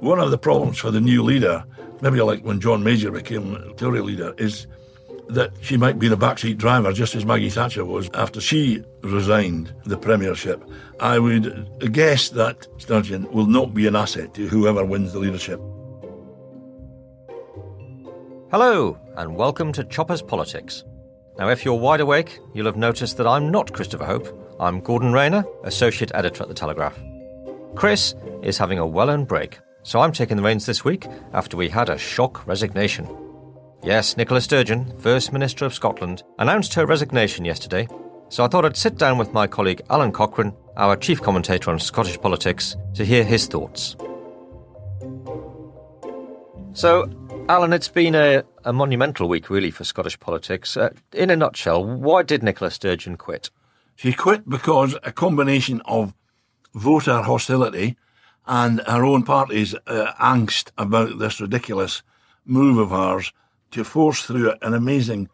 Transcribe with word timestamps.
one 0.00 0.20
of 0.20 0.30
the 0.30 0.38
problems 0.38 0.78
for 0.78 0.90
the 0.90 1.00
new 1.00 1.22
leader, 1.22 1.64
maybe 2.00 2.20
like 2.20 2.42
when 2.42 2.60
John 2.60 2.84
Major 2.84 3.10
became 3.10 3.74
Tory 3.76 4.00
leader, 4.00 4.34
is 4.38 4.66
that 5.28 5.52
she 5.60 5.76
might 5.76 5.98
be 5.98 6.08
the 6.08 6.16
backseat 6.16 6.56
driver, 6.56 6.92
just 6.92 7.14
as 7.14 7.24
Maggie 7.24 7.50
Thatcher 7.50 7.84
was 7.84 8.08
after 8.14 8.40
she 8.40 8.82
resigned 9.02 9.74
the 9.84 9.98
premiership. 9.98 10.62
I 11.00 11.18
would 11.18 11.92
guess 11.92 12.30
that 12.30 12.66
Sturgeon 12.78 13.30
will 13.32 13.46
not 13.46 13.74
be 13.74 13.86
an 13.86 13.96
asset 13.96 14.34
to 14.34 14.48
whoever 14.48 14.84
wins 14.84 15.12
the 15.12 15.18
leadership. 15.18 15.60
Hello, 18.50 18.98
and 19.16 19.36
welcome 19.36 19.72
to 19.72 19.84
Choppers 19.84 20.22
Politics. 20.22 20.84
Now, 21.38 21.50
if 21.50 21.64
you're 21.64 21.74
wide 21.74 22.00
awake, 22.00 22.38
you'll 22.54 22.66
have 22.66 22.76
noticed 22.76 23.16
that 23.18 23.26
I'm 23.26 23.50
not 23.50 23.72
Christopher 23.72 24.06
Hope. 24.06 24.56
I'm 24.58 24.80
Gordon 24.80 25.12
Rayner, 25.12 25.44
Associate 25.64 26.10
Editor 26.14 26.44
at 26.44 26.48
The 26.48 26.54
Telegraph. 26.54 26.98
Chris 27.74 28.14
is 28.42 28.56
having 28.56 28.78
a 28.78 28.86
well 28.86 29.10
earned 29.10 29.28
break, 29.28 29.58
so 29.88 30.00
I'm 30.02 30.12
taking 30.12 30.36
the 30.36 30.42
reins 30.42 30.66
this 30.66 30.84
week 30.84 31.06
after 31.32 31.56
we 31.56 31.70
had 31.70 31.88
a 31.88 31.96
shock 31.96 32.46
resignation. 32.46 33.08
Yes, 33.82 34.18
Nicola 34.18 34.42
Sturgeon, 34.42 34.94
First 34.98 35.32
Minister 35.32 35.64
of 35.64 35.72
Scotland, 35.72 36.22
announced 36.38 36.74
her 36.74 36.84
resignation 36.84 37.46
yesterday, 37.46 37.88
so 38.28 38.44
I 38.44 38.48
thought 38.48 38.66
I'd 38.66 38.76
sit 38.76 38.98
down 38.98 39.16
with 39.16 39.32
my 39.32 39.46
colleague 39.46 39.80
Alan 39.88 40.12
Cochrane, 40.12 40.52
our 40.76 40.94
chief 40.94 41.22
commentator 41.22 41.70
on 41.70 41.78
Scottish 41.78 42.20
politics, 42.20 42.76
to 42.96 43.04
hear 43.06 43.24
his 43.24 43.46
thoughts. 43.46 43.96
So, 46.74 47.08
Alan, 47.48 47.72
it's 47.72 47.88
been 47.88 48.14
a, 48.14 48.42
a 48.66 48.74
monumental 48.74 49.26
week, 49.26 49.48
really, 49.48 49.70
for 49.70 49.84
Scottish 49.84 50.20
politics. 50.20 50.76
Uh, 50.76 50.90
in 51.14 51.30
a 51.30 51.36
nutshell, 51.36 51.82
why 51.82 52.24
did 52.24 52.42
Nicola 52.42 52.70
Sturgeon 52.70 53.16
quit? 53.16 53.48
She 53.96 54.12
quit 54.12 54.46
because 54.46 54.98
a 55.02 55.12
combination 55.12 55.80
of 55.86 56.12
voter 56.74 57.22
hostility 57.22 57.96
and 58.48 58.80
her 58.86 59.04
own 59.04 59.22
party's 59.22 59.74
uh, 59.86 60.12
angst 60.18 60.70
about 60.78 61.18
this 61.18 61.40
ridiculous 61.40 62.02
move 62.46 62.78
of 62.78 62.90
hers 62.90 63.32
to 63.70 63.84
force 63.84 64.22
through 64.22 64.54
an 64.62 64.72
amazing 64.72 65.28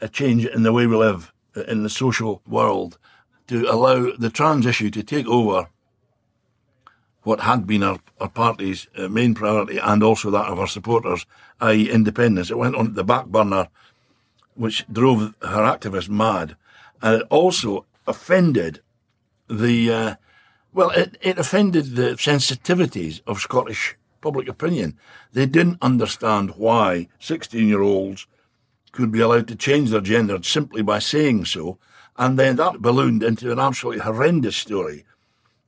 a 0.00 0.08
change 0.08 0.46
in 0.46 0.62
the 0.62 0.72
way 0.72 0.86
we 0.86 0.96
live 0.96 1.32
uh, 1.56 1.62
in 1.62 1.82
the 1.82 1.90
social 1.90 2.40
world 2.46 2.98
to 3.48 3.66
allow 3.68 4.12
the 4.16 4.30
trans 4.30 4.64
issue 4.64 4.90
to 4.90 5.02
take 5.02 5.26
over 5.26 5.68
what 7.24 7.40
had 7.40 7.66
been 7.66 7.82
our, 7.82 7.98
our 8.20 8.28
party's 8.28 8.86
uh, 8.96 9.08
main 9.08 9.34
priority 9.34 9.78
and 9.78 10.02
also 10.02 10.30
that 10.30 10.46
of 10.46 10.58
our 10.58 10.66
supporters, 10.66 11.26
i.e., 11.60 11.90
independence. 11.90 12.50
It 12.50 12.58
went 12.58 12.74
on 12.74 12.94
the 12.94 13.04
back 13.04 13.26
burner, 13.26 13.68
which 14.54 14.84
drove 14.90 15.34
her 15.42 15.62
activists 15.62 16.08
mad. 16.08 16.56
And 17.00 17.22
it 17.22 17.26
also 17.30 17.86
offended 18.06 18.80
the, 19.48 19.92
uh, 19.92 20.14
well, 20.72 20.90
it, 20.90 21.18
it 21.20 21.38
offended 21.38 21.96
the 21.96 22.12
sensitivities 22.12 23.20
of 23.26 23.40
Scottish 23.40 23.96
public 24.20 24.48
opinion. 24.48 24.96
They 25.32 25.46
didn't 25.46 25.78
understand 25.82 26.52
why 26.56 27.08
16 27.18 27.68
year 27.68 27.82
olds 27.82 28.26
could 28.92 29.10
be 29.10 29.20
allowed 29.20 29.48
to 29.48 29.56
change 29.56 29.90
their 29.90 30.00
gender 30.00 30.42
simply 30.42 30.82
by 30.82 30.98
saying 30.98 31.44
so. 31.46 31.78
And 32.16 32.38
then 32.38 32.56
that 32.56 32.80
ballooned 32.80 33.22
into 33.22 33.50
an 33.52 33.58
absolutely 33.58 34.02
horrendous 34.02 34.56
story 34.56 35.04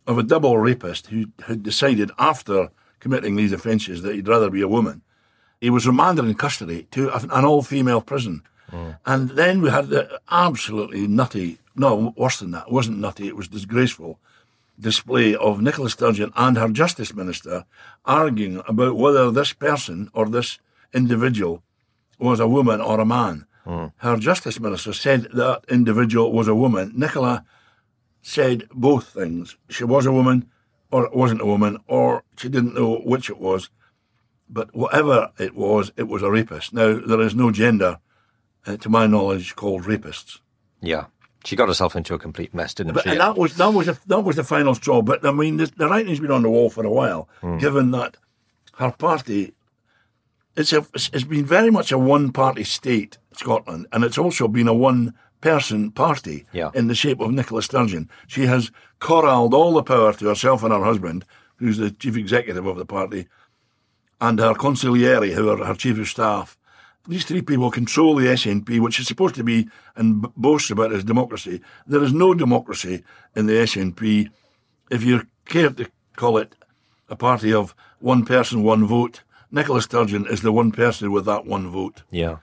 of 0.07 0.19
a 0.19 0.23
double 0.23 0.59
rapist 0.59 1.09
who 1.09 1.27
had 1.47 1.63
decided 1.63 2.11
after 2.19 2.71
committing 3.01 3.37
these 3.37 3.53
offences 3.53 4.03
that 4.03 4.15
he'd 4.15 4.29
rather 4.29 4.51
be 4.51 4.63
a 4.63 4.69
woman. 4.69 5.03
He 5.61 5.71
was 5.71 5.87
remanded 5.87 6.27
in 6.27 6.35
custody 6.35 6.87
to 6.91 7.11
an 7.15 7.45
all 7.45 7.63
female 7.63 8.03
prison. 8.03 8.43
Mm. 8.71 8.99
And 9.07 9.31
then 9.31 9.63
we 9.63 9.71
had 9.71 9.89
the 9.89 10.21
absolutely 10.31 11.07
nutty, 11.07 11.59
no, 11.75 12.13
worse 12.17 12.41
than 12.41 12.51
that, 12.53 12.67
it 12.67 12.73
wasn't 12.73 12.99
nutty, 12.99 13.29
it 13.29 13.37
was 13.37 13.49
disgraceful 13.49 14.19
display 14.79 15.35
of 15.35 15.61
Nicola 15.61 15.91
Sturgeon 15.91 16.33
and 16.37 16.59
her 16.59 16.69
Justice 16.69 17.15
Minister 17.15 17.65
arguing 18.05 18.63
about 18.67 18.97
whether 18.97 19.31
this 19.31 19.53
person 19.53 20.11
or 20.13 20.29
this 20.29 20.59
individual 20.93 21.63
was 22.19 22.41
a 22.41 22.49
woman 22.49 22.81
or 22.81 23.01
a 23.01 23.07
man. 23.07 23.47
Mm. 23.67 23.93
Her 23.97 24.17
Justice 24.17 24.61
Minister 24.61 24.93
said 24.93 25.29
that 25.33 25.65
individual 25.69 26.33
was 26.33 26.49
a 26.49 26.55
woman. 26.55 26.93
Nicola 26.95 27.45
said 28.23 28.69
both 28.73 29.09
things. 29.09 29.57
She 29.69 29.85
was 29.85 30.07
a 30.07 30.13
woman 30.13 30.51
or 30.91 31.07
it 31.07 31.15
wasn't 31.15 31.41
a 31.41 31.47
woman 31.47 31.79
or 31.87 32.25
she 32.37 32.49
didn't 32.49 32.75
know 32.75 32.97
which 33.05 33.31
it 33.31 33.39
was. 33.39 33.71
But 34.49 34.75
whatever 34.75 35.33
it 35.39 35.55
was, 35.55 35.91
it 35.97 36.05
was 36.05 36.23
a 36.23 36.31
rapist. 36.31 36.75
Now, 36.75 37.01
there 37.01 37.21
is 37.21 37.35
no 37.35 37.51
gender, 37.51 37.99
uh, 38.67 38.77
to 38.77 38.89
my 38.91 39.07
knowledge, 39.07 39.57
called 39.57 39.85
rapists. 39.85 40.39
Yeah. 40.83 41.07
She 41.45 41.57
got 41.57 41.69
herself 41.69 41.95
into 41.95 42.15
a 42.15 42.19
complete 42.19 42.55
mess, 42.55 42.75
didn't 42.75 42.95
but, 42.95 43.05
she? 43.05 43.11
And 43.11 43.21
that 43.21 43.37
was 43.37 43.57
that 43.57 43.73
was 43.73 43.89
a, 43.89 43.99
that 44.07 44.21
was 44.21 44.37
the 44.37 44.45
final 44.45 44.75
straw. 44.75 45.03
But 45.03 45.25
I 45.27 45.31
mean, 45.31 45.59
the, 45.59 45.67
the 45.67 45.89
writing's 45.89 46.21
been 46.21 46.31
on 46.31 46.43
the 46.43 46.51
wall 46.51 46.71
for 46.71 46.85
a 46.85 46.91
while, 46.91 47.29
mm. 47.43 47.61
given 47.61 47.91
that 47.91 48.17
her 48.79 48.91
party 48.91 49.55
it's 50.57 50.73
a 50.73 50.87
it's 50.95 51.25
been 51.25 51.45
very 51.45 51.71
much 51.71 51.93
a 51.93 51.99
one 51.99 52.33
party 52.33 52.65
state, 52.65 53.19
Scotland, 53.33 53.87
and 53.93 54.05
it's 54.05 54.19
also 54.19 54.49
been 54.49 54.69
a 54.69 54.75
one 54.75 55.15
person 55.41 55.91
party 55.91 56.47
yeah. 56.53 56.71
in 56.75 56.89
the 56.89 56.95
shape 56.95 57.21
of 57.21 57.31
Nicola 57.31 57.63
Sturgeon. 57.63 58.09
She 58.27 58.47
has 58.47 58.71
corralled 58.99 59.53
all 59.53 59.75
the 59.75 59.83
power 59.83 60.13
to 60.15 60.29
herself 60.29 60.63
and 60.63 60.73
her 60.73 60.83
husband, 60.83 61.25
who's 61.57 61.77
the 61.77 61.91
chief 61.91 62.17
executive 62.17 62.67
of 62.67 62.79
the 62.79 62.87
party, 62.87 63.27
and 64.21 64.39
her 64.39 64.55
consigliere, 64.55 65.35
who 65.35 65.51
are 65.51 65.65
her 65.65 65.75
chief 65.75 65.99
of 65.99 66.09
staff 66.09 66.57
these 67.07 67.25
three 67.25 67.43
people 67.43 67.71
control 67.71 68.15
the 68.15 68.27
SNP, 68.27 68.81
which 68.81 68.99
is 68.99 69.07
supposed 69.07 69.35
to 69.35 69.45
be 69.45 69.69
and 69.97 70.23
boasts 70.37 70.71
about 70.71 70.93
as 70.93 71.05
democracy. 71.05 71.61
There 71.87 72.03
is 72.03 72.13
no 72.13 72.35
democracy 72.35 73.03
in 73.37 73.47
the 73.47 73.55
SNP. 73.55 74.31
If 74.91 75.05
you 75.05 75.27
care 75.45 75.71
to 75.71 75.89
call 76.17 76.39
it 76.39 76.55
a 77.09 77.17
party 77.17 77.53
of 77.53 77.75
one 78.01 78.25
person, 78.25 78.63
one 78.63 78.87
vote, 78.87 79.23
Nicola 79.51 79.83
Sturgeon 79.83 80.27
is 80.27 80.41
the 80.43 80.53
one 80.53 80.73
person 80.73 81.13
with 81.13 81.27
that 81.27 81.47
one 81.47 81.69
vote. 81.69 82.03
Yeah. 82.11 82.39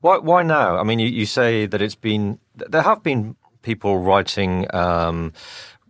Why? 0.00 0.18
Why 0.18 0.42
now? 0.42 0.76
I 0.76 0.82
mean, 0.82 0.98
you, 0.98 1.08
you 1.08 1.26
say 1.26 1.66
that 1.66 1.80
it's 1.80 1.94
been. 1.94 2.38
There 2.54 2.82
have 2.82 3.02
been 3.02 3.36
people 3.62 3.98
writing 3.98 4.66
um, 4.74 5.32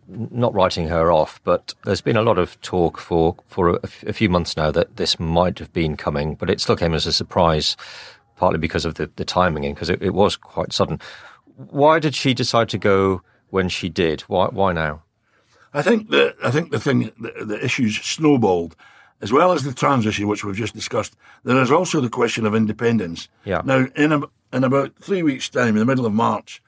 not 0.07 0.53
writing 0.53 0.87
her 0.87 1.11
off, 1.11 1.41
but 1.43 1.73
there's 1.85 2.01
been 2.01 2.17
a 2.17 2.21
lot 2.21 2.37
of 2.37 2.59
talk 2.61 2.99
for 2.99 3.35
for 3.47 3.69
a, 3.69 3.79
a, 4.07 4.13
few 4.13 4.29
months 4.29 4.57
now 4.57 4.71
that 4.71 4.97
this 4.97 5.19
might 5.19 5.59
have 5.59 5.71
been 5.73 5.97
coming, 5.97 6.35
but 6.35 6.49
it 6.49 6.61
still 6.61 6.75
came 6.75 6.93
as 6.93 7.05
a 7.05 7.13
surprise, 7.13 7.77
partly 8.35 8.59
because 8.59 8.85
of 8.85 8.95
the, 8.95 9.09
the 9.15 9.25
timing 9.25 9.65
and 9.65 9.75
because 9.75 9.89
it, 9.89 10.01
it, 10.01 10.13
was 10.13 10.35
quite 10.35 10.73
sudden. 10.73 10.99
Why 11.55 11.99
did 11.99 12.15
she 12.15 12.33
decide 12.33 12.69
to 12.69 12.77
go 12.77 13.21
when 13.49 13.69
she 13.69 13.89
did? 13.89 14.21
Why 14.21 14.47
why 14.47 14.73
now? 14.73 15.03
I 15.73 15.81
think 15.81 16.09
the 16.09 16.35
I 16.43 16.51
think 16.51 16.71
the 16.71 16.79
thing 16.79 17.11
the, 17.19 17.45
the 17.45 17.63
issues 17.63 17.99
snowballed. 18.01 18.75
As 19.21 19.31
well 19.31 19.53
as 19.53 19.63
the 19.63 19.73
trans 19.73 20.05
issue, 20.05 20.27
which 20.27 20.43
we've 20.43 20.53
just 20.53 20.73
discussed, 20.73 21.15
there 21.45 21.61
is 21.61 21.71
also 21.71 22.01
the 22.01 22.09
question 22.09 22.45
of 22.45 22.53
independence. 22.53 23.29
Yeah. 23.45 23.61
Now, 23.63 23.87
in, 23.95 24.11
a, 24.11 24.23
in 24.51 24.65
about 24.65 24.97
three 24.97 25.23
weeks' 25.23 25.47
time, 25.47 25.69
in 25.69 25.77
the 25.77 25.85
middle 25.85 26.05
of 26.05 26.11
March, 26.11 26.61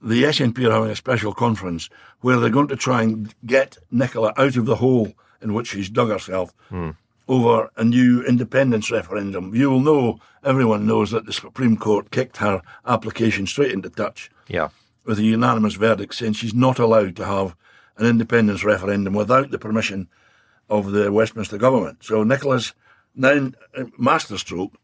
the 0.00 0.24
SNP 0.24 0.66
are 0.66 0.72
having 0.72 0.90
a 0.90 0.96
special 0.96 1.32
conference 1.32 1.88
where 2.20 2.38
they're 2.38 2.50
going 2.50 2.68
to 2.68 2.76
try 2.76 3.02
and 3.02 3.34
get 3.44 3.78
Nicola 3.90 4.32
out 4.36 4.56
of 4.56 4.66
the 4.66 4.76
hole 4.76 5.12
in 5.40 5.54
which 5.54 5.68
she's 5.68 5.88
dug 5.88 6.08
herself 6.08 6.52
mm. 6.70 6.96
over 7.26 7.70
a 7.76 7.84
new 7.84 8.22
independence 8.22 8.90
referendum. 8.90 9.54
You 9.54 9.70
will 9.70 9.80
know, 9.80 10.20
everyone 10.44 10.86
knows 10.86 11.10
that 11.10 11.26
the 11.26 11.32
Supreme 11.32 11.76
Court 11.76 12.10
kicked 12.10 12.38
her 12.38 12.62
application 12.86 13.46
straight 13.46 13.72
into 13.72 13.90
touch. 13.90 14.30
Yeah. 14.48 14.68
With 15.04 15.18
a 15.18 15.24
unanimous 15.24 15.74
verdict 15.74 16.14
saying 16.14 16.34
she's 16.34 16.54
not 16.54 16.78
allowed 16.78 17.16
to 17.16 17.24
have 17.24 17.56
an 17.96 18.06
independence 18.06 18.64
referendum 18.64 19.14
without 19.14 19.50
the 19.50 19.58
permission 19.58 20.08
of 20.68 20.92
the 20.92 21.10
Westminster 21.10 21.58
government. 21.58 22.04
So 22.04 22.22
Nicola's 22.22 22.74
now 23.14 23.50
masterstroke 23.98 24.74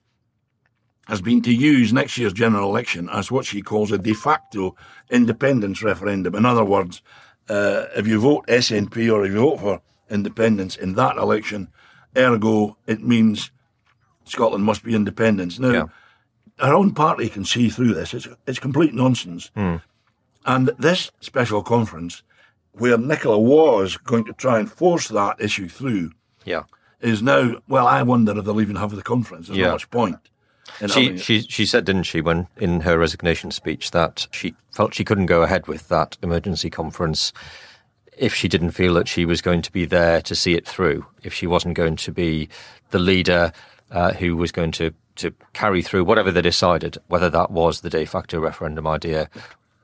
has 1.07 1.21
been 1.21 1.43
to 1.43 1.53
use 1.53 1.93
next 1.93 2.17
year's 2.19 2.33
general 2.33 2.69
election 2.69 3.09
as 3.11 3.31
what 3.31 3.45
she 3.45 3.63
calls 3.63 3.93
a 3.93 3.99
de 3.99 4.15
facto 4.15 4.75
independence 5.11 5.83
referendum. 5.83 6.35
In 6.35 6.47
other 6.47 6.65
words, 6.65 7.03
uh, 7.49 7.87
if 7.97 8.07
you 8.07 8.21
vote 8.21 8.47
SNP 8.47 9.13
or 9.13 9.25
if 9.25 9.33
you 9.33 9.41
vote 9.41 9.61
for 9.61 9.81
independence 10.11 10.77
in 10.77 10.95
that 10.95 11.17
election, 11.17 11.69
ergo, 12.17 12.77
it 12.87 13.03
means 13.03 13.51
Scotland 14.25 14.65
must 14.65 14.83
be 14.83 14.95
independence. 14.95 15.59
Now, 15.59 15.71
yeah. 15.71 15.85
our 16.59 16.75
own 16.75 16.95
party 16.95 17.29
can 17.29 17.45
see 17.45 17.69
through 17.69 17.95
this. 17.95 18.15
It's, 18.15 18.29
it's 18.47 18.59
complete 18.59 18.95
nonsense. 18.95 19.51
Mm. 19.57 19.83
And 20.47 20.69
this 20.79 21.11
special 21.21 21.63
conference, 21.63 22.23
where 22.73 22.99
Nicola 22.99 23.39
was 23.39 23.97
going 23.97 24.25
to 24.25 24.33
try 24.33 24.59
and 24.59 24.71
force 24.71 25.09
that 25.09 25.41
issue 25.41 25.69
through, 25.69 26.13
yeah. 26.45 26.65
is 27.01 27.23
now, 27.23 27.61
well, 27.69 27.87
I 27.87 28.03
wonder 28.03 28.37
if 28.37 28.45
they'll 28.45 28.61
even 28.61 28.77
have 28.77 28.95
the 28.95 29.03
conference. 29.03 29.47
There's 29.47 29.59
yeah. 29.59 29.67
not 29.67 29.75
much 29.75 29.91
point. 29.91 30.17
She, 30.89 31.17
she, 31.19 31.43
she 31.43 31.67
said, 31.67 31.85
didn't 31.85 32.05
she, 32.05 32.21
when 32.21 32.49
in 32.57 32.81
her 32.81 32.99
resignation 32.99 33.51
speech, 33.51 33.91
that 33.93 34.27
she 34.33 34.55
felt 34.73 34.95
she 34.95 35.05
couldn't 35.05 35.27
go 35.27 35.43
ahead 35.43 35.67
with 35.67 35.89
that 35.89 36.17
emergency 36.23 36.71
conference 36.71 37.33
if 38.17 38.35
she 38.35 38.49
didn't 38.49 38.71
feel 38.71 38.95
that 38.95 39.09
she 39.09 39.25
was 39.25 39.41
going 39.41 39.63
to 39.63 39.73
be 39.73 39.85
there 39.85 40.21
to 40.23 40.35
see 40.35 40.55
it 40.55 40.67
through, 40.67 41.05
if 41.23 41.35
she 41.35 41.47
wasn't 41.47 41.75
going 41.75 41.97
to 41.97 42.13
be 42.13 42.49
the 42.91 42.99
leader 42.99 43.53
uh, 43.91 44.13
who 44.13 44.37
was 44.37 44.53
going 44.53 44.73
to, 44.73 44.93
to 45.17 45.33
carry 45.53 45.83
through 45.83 46.05
whatever 46.05 46.31
they 46.31 46.43
decided, 46.43 46.99
whether 47.09 47.31
that 47.31 47.51
was 47.51 47.81
the 47.81 47.91
de 47.91 48.05
facto 48.05 48.41
referendum 48.41 48.87
idea 48.87 49.29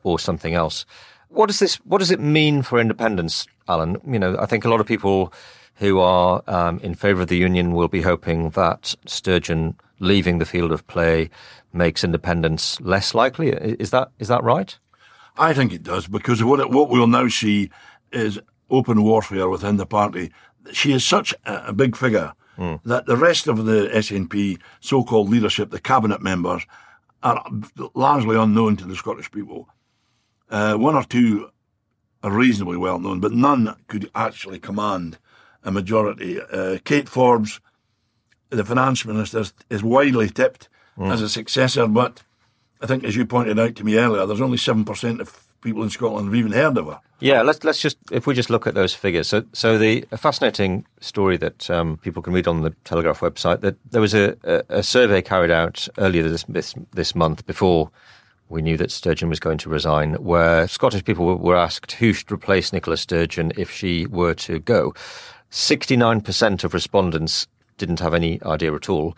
or 0.03 0.19
something 0.19 0.55
else. 0.55 0.87
What 1.29 1.47
does 1.47 1.61
this? 1.61 1.77
What 1.77 1.99
does 1.99 2.11
it 2.11 2.19
mean 2.19 2.63
for 2.63 2.81
independence, 2.81 3.47
Alan? 3.69 4.01
You 4.07 4.19
know, 4.19 4.37
I 4.39 4.47
think 4.47 4.65
a 4.65 4.69
lot 4.69 4.81
of 4.81 4.87
people 4.87 5.33
who 5.77 6.01
are 6.01 6.43
um, 6.49 6.81
in 6.81 6.95
favour 6.95 7.23
of 7.23 7.29
the 7.29 7.37
union 7.37 7.73
will 7.73 7.89
be 7.89 8.03
hoping 8.03 8.51
that 8.51 8.95
Sturgeon 9.07 9.77
leaving 10.01 10.39
the 10.39 10.45
field 10.45 10.73
of 10.73 10.87
play 10.89 11.31
makes 11.73 12.03
independence 12.03 12.81
less 12.81 13.15
likely. 13.15 13.51
Is 13.51 13.91
that 13.91 14.11
is 14.19 14.29
that 14.29 14.43
right? 14.43 14.77
I 15.37 15.55
think 15.55 15.73
it 15.73 15.85
does 15.85 16.09
because 16.09 16.43
what 16.43 16.59
it, 16.59 16.71
what 16.71 16.91
we'll 16.91 17.07
now 17.07 17.29
see 17.29 17.71
is 18.13 18.41
open 18.69 19.05
warfare 19.05 19.49
within 19.49 19.77
the 19.77 19.87
party. 19.87 20.33
She 20.73 20.93
is 20.93 21.07
such 21.07 21.33
a, 21.45 21.69
a 21.69 21.73
big 21.73 21.97
figure 21.97 22.33
mm. 22.59 22.81
that 22.85 23.07
the 23.07 23.17
rest 23.17 23.47
of 23.47 23.65
the 23.65 23.89
SNP 23.93 24.61
so-called 24.81 25.31
leadership, 25.31 25.71
the 25.71 25.81
cabinet 25.81 26.21
members, 26.21 26.67
are 27.23 27.45
largely 27.95 28.37
unknown 28.37 28.77
to 28.77 28.85
the 28.85 28.97
Scottish 28.97 29.31
people. 29.31 29.69
Uh, 30.51 30.75
one 30.75 30.95
or 30.95 31.05
two 31.05 31.51
are 32.23 32.33
reasonably 32.33 32.77
well 32.77 32.99
known, 32.99 33.21
but 33.21 33.33
none 33.33 33.75
could 33.87 34.11
actually 34.15 34.59
command 34.59 35.19
a 35.63 35.71
majority. 35.71 36.41
Uh, 36.41 36.79
Kate 36.85 37.09
Forbes, 37.09 37.61
the 38.51 38.65
finance 38.65 39.05
minister, 39.05 39.45
is 39.69 39.83
widely 39.83 40.29
tipped 40.29 40.69
mm. 40.99 41.11
as 41.11 41.23
a 41.23 41.29
successor, 41.29 41.87
but 41.87 42.23
I 42.81 42.87
think, 42.87 43.05
as 43.05 43.17
you 43.17 43.27
pointed 43.27 43.59
out 43.59 43.77
to 43.77 43.85
me 43.85 43.99
earlier, 43.99 44.27
there's 44.27 44.41
only 44.41 44.57
7% 44.57 45.21
of 45.21 45.47
people 45.61 45.83
in 45.83 45.91
Scotland 45.91 46.27
have 46.27 46.35
even 46.35 46.53
heard 46.53 46.79
of 46.79 46.87
her. 46.87 47.01
Yeah, 47.21 47.43
let's 47.43 47.63
let's 47.65 47.83
just 47.83 47.99
if 48.11 48.27
we 48.27 48.33
just 48.33 48.49
look 48.49 48.67
at 48.67 48.73
those 48.73 48.95
figures. 48.95 49.29
So, 49.29 49.45
so 49.53 49.77
the 49.77 50.07
a 50.11 50.17
fascinating 50.17 50.87
story 51.01 51.37
that 51.37 51.69
um, 51.69 51.99
people 51.99 52.23
can 52.23 52.33
read 52.33 52.49
on 52.49 52.63
the 52.63 52.71
Telegraph 52.85 53.21
website 53.21 53.61
that 53.61 53.77
there 53.91 54.01
was 54.01 54.15
a, 54.15 54.37
a, 54.43 54.79
a 54.79 54.83
survey 54.83 55.21
carried 55.21 55.51
out 55.51 55.87
earlier 55.99 56.27
this, 56.27 56.45
this, 56.45 56.75
this 56.93 57.15
month 57.15 57.45
before 57.47 57.91
we 58.49 58.63
knew 58.63 58.79
that 58.79 58.91
Sturgeon 58.91 59.29
was 59.29 59.39
going 59.39 59.59
to 59.59 59.69
resign, 59.69 60.15
where 60.15 60.67
Scottish 60.67 61.05
people 61.05 61.37
were 61.37 61.57
asked 61.57 61.93
who 61.93 62.15
should 62.15 62.33
replace 62.33 62.73
Nicola 62.73 62.97
Sturgeon 62.97 63.53
if 63.57 63.71
she 63.71 64.07
were 64.07 64.35
to 64.35 64.59
go. 64.59 64.95
Sixty 65.51 65.97
nine 65.97 66.23
percent 66.23 66.65
of 66.65 66.73
respondents 66.73 67.47
didn't 67.81 68.01
have 68.01 68.15
any 68.15 68.41
idea 68.45 68.75
at 68.75 68.89
all. 68.89 69.17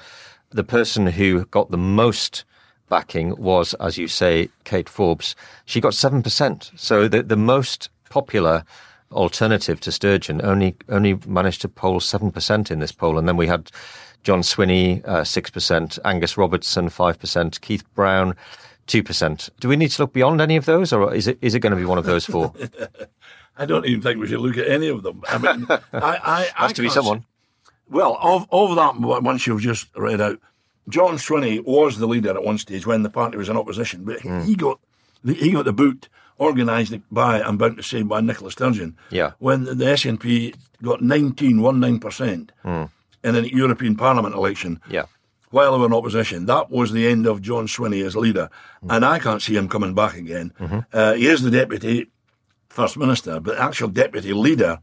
The 0.50 0.64
person 0.64 1.06
who 1.08 1.44
got 1.46 1.70
the 1.70 1.76
most 1.78 2.44
backing 2.88 3.34
was, 3.36 3.74
as 3.74 3.98
you 3.98 4.06
say, 4.06 4.48
Kate 4.64 4.88
Forbes. 4.88 5.34
She 5.64 5.80
got 5.80 5.92
7%. 5.92 6.78
So 6.78 7.08
the, 7.08 7.22
the 7.22 7.36
most 7.36 7.90
popular 8.08 8.64
alternative 9.10 9.80
to 9.80 9.92
Sturgeon 9.92 10.40
only 10.42 10.74
only 10.88 11.18
managed 11.26 11.60
to 11.62 11.68
poll 11.68 12.00
7% 12.00 12.70
in 12.70 12.78
this 12.78 12.92
poll. 12.92 13.18
And 13.18 13.28
then 13.28 13.36
we 13.36 13.46
had 13.46 13.70
John 14.22 14.40
Swinney, 14.40 15.06
uh, 15.06 15.22
6%, 15.22 15.98
Angus 16.04 16.36
Robertson, 16.36 16.88
5%, 16.88 17.60
Keith 17.60 17.94
Brown, 17.94 18.36
2%. 18.86 19.50
Do 19.58 19.68
we 19.68 19.76
need 19.76 19.90
to 19.90 20.02
look 20.02 20.12
beyond 20.12 20.40
any 20.40 20.56
of 20.56 20.64
those, 20.64 20.92
or 20.92 21.12
is 21.14 21.26
it 21.26 21.38
is 21.40 21.54
it 21.54 21.60
going 21.60 21.72
to 21.72 21.76
be 21.76 21.84
one 21.84 21.98
of 21.98 22.04
those 22.04 22.24
four? 22.24 22.52
I 23.56 23.66
don't 23.66 23.84
even 23.86 24.00
think 24.00 24.18
we 24.18 24.26
should 24.28 24.40
look 24.40 24.56
at 24.56 24.66
any 24.66 24.88
of 24.88 25.02
them. 25.02 25.22
I 25.28 25.38
mean, 25.38 25.66
I, 25.68 25.80
I, 25.92 26.40
has 26.54 26.70
I 26.70 26.72
to 26.72 26.82
be 26.82 26.88
someone. 26.88 27.24
Well, 27.92 28.18
of, 28.20 28.46
of 28.50 28.76
that 28.76 28.98
once 28.98 29.46
you've 29.46 29.60
just 29.60 29.88
read 29.94 30.20
out, 30.20 30.40
John 30.88 31.16
Swinney 31.16 31.62
was 31.64 31.98
the 31.98 32.06
leader 32.06 32.30
at 32.30 32.42
one 32.42 32.58
stage 32.58 32.86
when 32.86 33.02
the 33.02 33.10
party 33.10 33.36
was 33.36 33.48
in 33.48 33.56
opposition, 33.56 34.04
but 34.04 34.20
mm. 34.20 34.44
he 34.44 34.56
got 34.56 34.80
the, 35.22 35.34
he 35.34 35.52
got 35.52 35.64
the 35.64 35.72
boot 35.72 36.08
organised 36.40 36.94
by, 37.10 37.40
I'm 37.42 37.56
bound 37.56 37.76
to 37.76 37.82
say, 37.82 38.02
by 38.02 38.20
Nicola 38.20 38.50
Sturgeon. 38.50 38.96
Yeah. 39.10 39.32
When 39.38 39.64
the 39.64 39.74
SNP 39.74 40.56
got 40.82 41.00
19.19% 41.00 42.50
mm. 42.64 42.90
in 43.22 43.34
an 43.36 43.44
European 43.44 43.94
Parliament 43.94 44.34
election. 44.34 44.80
Yeah. 44.90 45.04
While 45.50 45.72
they 45.72 45.78
were 45.78 45.86
in 45.86 45.92
opposition, 45.92 46.46
that 46.46 46.70
was 46.70 46.92
the 46.92 47.06
end 47.06 47.26
of 47.26 47.42
John 47.42 47.66
Swinney 47.66 48.04
as 48.04 48.16
leader, 48.16 48.48
mm. 48.82 48.96
and 48.96 49.04
I 49.04 49.18
can't 49.18 49.42
see 49.42 49.54
him 49.54 49.68
coming 49.68 49.94
back 49.94 50.16
again. 50.16 50.52
Mm-hmm. 50.58 50.78
Uh, 50.92 51.12
he 51.12 51.26
is 51.26 51.42
the 51.42 51.50
deputy 51.50 52.10
first 52.70 52.96
minister, 52.96 53.38
but 53.38 53.56
the 53.56 53.62
actual 53.62 53.88
deputy 53.88 54.32
leader 54.32 54.78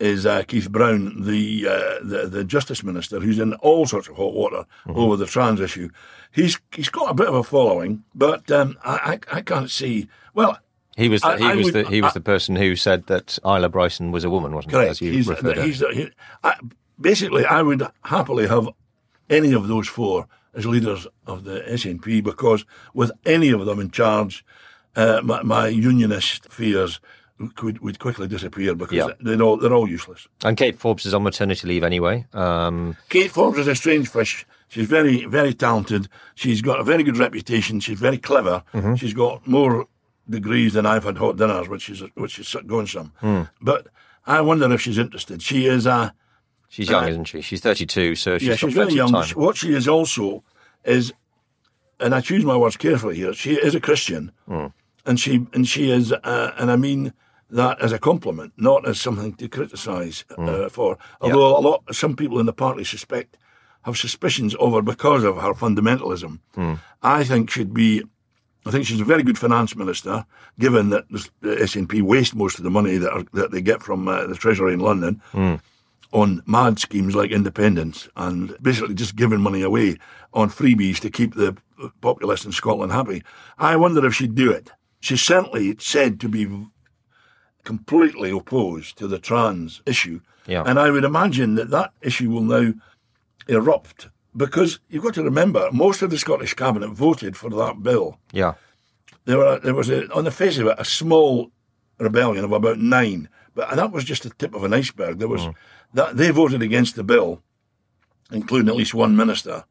is 0.00 0.24
uh, 0.24 0.42
Keith 0.42 0.70
Brown, 0.70 1.22
the, 1.22 1.68
uh, 1.68 2.04
the, 2.04 2.26
the 2.26 2.44
justice 2.44 2.82
minister, 2.82 3.20
who's 3.20 3.38
in 3.38 3.52
all 3.54 3.86
sorts 3.86 4.08
of 4.08 4.16
hot 4.16 4.32
water 4.32 4.64
mm-hmm. 4.86 4.98
over 4.98 5.16
the 5.16 5.26
trans 5.26 5.60
issue. 5.60 5.90
He's 6.32 6.58
he's 6.72 6.88
got 6.88 7.10
a 7.10 7.14
bit 7.14 7.26
of 7.28 7.34
a 7.34 7.42
following, 7.42 8.04
but 8.14 8.50
um, 8.50 8.78
I, 8.84 9.18
I, 9.30 9.38
I 9.38 9.40
can't 9.42 9.70
see. 9.70 10.08
Well, 10.32 10.58
he 10.96 11.08
was 11.08 11.22
the, 11.22 11.36
he 11.36 11.44
I, 11.44 11.54
was 11.54 11.66
would, 11.66 11.74
the 11.74 11.84
he 11.84 12.00
was 12.02 12.14
the 12.14 12.20
person 12.20 12.56
who 12.56 12.76
said 12.76 13.06
that 13.06 13.38
Isla 13.44 13.68
Bryson 13.68 14.10
was 14.10 14.24
a 14.24 14.30
woman, 14.30 14.54
wasn't 14.54 14.72
correct. 14.72 14.86
he? 14.86 14.90
As 14.90 15.00
you 15.00 15.12
he's, 15.12 15.28
referred 15.28 15.58
he's, 15.58 15.80
he, 15.80 16.10
basically, 17.00 17.44
I 17.44 17.62
would 17.62 17.86
happily 18.04 18.48
have 18.48 18.68
any 19.28 19.52
of 19.52 19.68
those 19.68 19.88
four 19.88 20.26
as 20.54 20.66
leaders 20.66 21.06
of 21.26 21.44
the 21.44 21.60
SNP 21.60 22.22
because 22.24 22.64
with 22.94 23.12
any 23.24 23.50
of 23.50 23.64
them 23.66 23.80
in 23.80 23.90
charge, 23.90 24.44
uh, 24.96 25.20
my, 25.22 25.42
my 25.42 25.68
unionist 25.68 26.50
fears 26.50 27.00
could 27.54 27.80
would 27.80 27.98
quickly 27.98 28.28
disappear 28.28 28.74
because 28.74 28.96
yeah. 28.96 29.08
they're 29.20 29.40
all 29.42 29.56
they're 29.56 29.72
all 29.72 29.88
useless. 29.88 30.28
And 30.44 30.56
Kate 30.56 30.78
Forbes 30.78 31.06
is 31.06 31.14
on 31.14 31.22
maternity 31.22 31.66
leave 31.66 31.84
anyway. 31.84 32.26
Um... 32.32 32.96
Kate 33.08 33.30
Forbes 33.30 33.58
is 33.58 33.66
a 33.66 33.74
strange 33.74 34.08
fish. 34.08 34.46
She's 34.68 34.86
very 34.86 35.24
very 35.24 35.54
talented. 35.54 36.08
She's 36.34 36.62
got 36.62 36.80
a 36.80 36.84
very 36.84 37.02
good 37.02 37.18
reputation. 37.18 37.80
She's 37.80 37.98
very 37.98 38.18
clever. 38.18 38.62
Mm-hmm. 38.72 38.94
She's 38.94 39.14
got 39.14 39.46
more 39.46 39.86
degrees 40.28 40.74
than 40.74 40.86
I've 40.86 41.04
had 41.04 41.18
hot 41.18 41.36
dinners, 41.36 41.68
which 41.68 41.90
is 41.90 42.02
which 42.14 42.38
is 42.38 42.54
going 42.66 42.86
some. 42.86 43.12
Mm. 43.22 43.50
But 43.60 43.88
I 44.26 44.40
wonder 44.40 44.72
if 44.72 44.80
she's 44.80 44.98
interested. 44.98 45.42
She 45.42 45.66
is 45.66 45.86
a. 45.86 46.14
She's 46.68 46.88
young, 46.88 47.04
uh, 47.04 47.08
isn't 47.08 47.24
she? 47.24 47.40
She's 47.40 47.60
thirty-two, 47.60 48.14
so 48.14 48.38
she's 48.38 48.48
yeah, 48.48 48.54
she's 48.54 48.74
very 48.74 48.94
young. 48.94 49.10
Time. 49.10 49.28
What 49.30 49.56
she 49.56 49.74
is 49.74 49.88
also 49.88 50.44
is, 50.84 51.12
and 51.98 52.14
I 52.14 52.20
choose 52.20 52.44
my 52.44 52.56
words 52.56 52.76
carefully 52.76 53.16
here. 53.16 53.32
She 53.32 53.54
is 53.54 53.74
a 53.74 53.80
Christian, 53.80 54.30
mm. 54.48 54.72
and 55.04 55.18
she 55.18 55.48
and 55.52 55.66
she 55.66 55.90
is, 55.90 56.12
uh, 56.12 56.54
and 56.58 56.70
I 56.70 56.76
mean 56.76 57.12
that 57.50 57.80
as 57.80 57.92
a 57.92 57.98
compliment, 57.98 58.52
not 58.56 58.86
as 58.86 59.00
something 59.00 59.34
to 59.34 59.48
criticise 59.48 60.24
uh, 60.30 60.36
mm. 60.36 60.70
for. 60.70 60.98
Although 61.20 61.56
a 61.56 61.60
lot, 61.60 61.94
some 61.94 62.16
people 62.16 62.38
in 62.38 62.46
the 62.46 62.52
party 62.52 62.84
suspect 62.84 63.36
have 63.82 63.96
suspicions 63.96 64.54
of 64.56 64.72
her 64.72 64.82
because 64.82 65.24
of 65.24 65.36
her 65.36 65.54
fundamentalism. 65.54 66.38
Mm. 66.56 66.80
I 67.02 67.24
think 67.24 67.50
she'd 67.50 67.74
be. 67.74 68.04
I 68.66 68.70
think 68.70 68.84
she's 68.84 69.00
a 69.00 69.04
very 69.04 69.22
good 69.22 69.38
finance 69.38 69.74
minister, 69.74 70.26
given 70.58 70.90
that 70.90 71.08
the 71.08 71.30
SNP 71.42 72.02
waste 72.02 72.34
most 72.34 72.58
of 72.58 72.64
the 72.64 72.70
money 72.70 72.98
that 72.98 73.10
are, 73.10 73.24
that 73.32 73.52
they 73.52 73.62
get 73.62 73.82
from 73.82 74.06
uh, 74.06 74.26
the 74.26 74.34
Treasury 74.34 74.74
in 74.74 74.80
London. 74.80 75.22
Mm. 75.32 75.60
On 76.12 76.42
mad 76.44 76.80
schemes 76.80 77.14
like 77.14 77.30
independence 77.30 78.08
and 78.16 78.56
basically 78.60 78.94
just 78.94 79.14
giving 79.14 79.40
money 79.40 79.62
away 79.62 79.96
on 80.34 80.50
freebies 80.50 80.98
to 80.98 81.08
keep 81.08 81.36
the 81.36 81.56
populace 82.00 82.44
in 82.44 82.50
Scotland 82.50 82.90
happy. 82.90 83.22
I 83.58 83.76
wonder 83.76 84.04
if 84.04 84.14
she'd 84.14 84.34
do 84.34 84.50
it. 84.50 84.72
She's 84.98 85.22
certainly 85.22 85.76
said 85.78 86.18
to 86.18 86.28
be 86.28 86.48
completely 87.64 88.30
opposed 88.30 88.96
to 88.98 89.06
the 89.06 89.18
trans 89.18 89.82
issue. 89.86 90.20
Yeah. 90.46 90.62
And 90.66 90.78
I 90.78 90.90
would 90.90 91.04
imagine 91.04 91.54
that 91.56 91.70
that 91.70 91.92
issue 92.00 92.30
will 92.30 92.42
now 92.42 92.72
erupt 93.48 94.08
because 94.36 94.78
you've 94.88 95.04
got 95.04 95.14
to 95.14 95.22
remember 95.22 95.68
most 95.72 96.02
of 96.02 96.10
the 96.10 96.18
Scottish 96.18 96.54
cabinet 96.54 96.88
voted 96.90 97.36
for 97.36 97.50
that 97.50 97.82
bill. 97.82 98.18
Yeah. 98.32 98.54
There 99.24 99.38
were 99.38 99.58
there 99.58 99.74
was 99.74 99.90
a, 99.90 100.10
on 100.12 100.24
the 100.24 100.30
face 100.30 100.58
of 100.58 100.66
it 100.66 100.76
a 100.78 100.84
small 100.84 101.50
rebellion 101.98 102.44
of 102.44 102.52
about 102.52 102.78
nine, 102.78 103.28
but 103.54 103.74
that 103.74 103.92
was 103.92 104.04
just 104.04 104.22
the 104.22 104.30
tip 104.30 104.54
of 104.54 104.64
an 104.64 104.74
iceberg. 104.74 105.18
There 105.18 105.28
was 105.28 105.42
mm. 105.42 105.54
that 105.94 106.16
they 106.16 106.30
voted 106.30 106.62
against 106.62 106.96
the 106.96 107.04
bill, 107.04 107.42
including 108.30 108.68
at 108.68 108.76
least 108.76 108.94
one 108.94 109.16
minister 109.16 109.64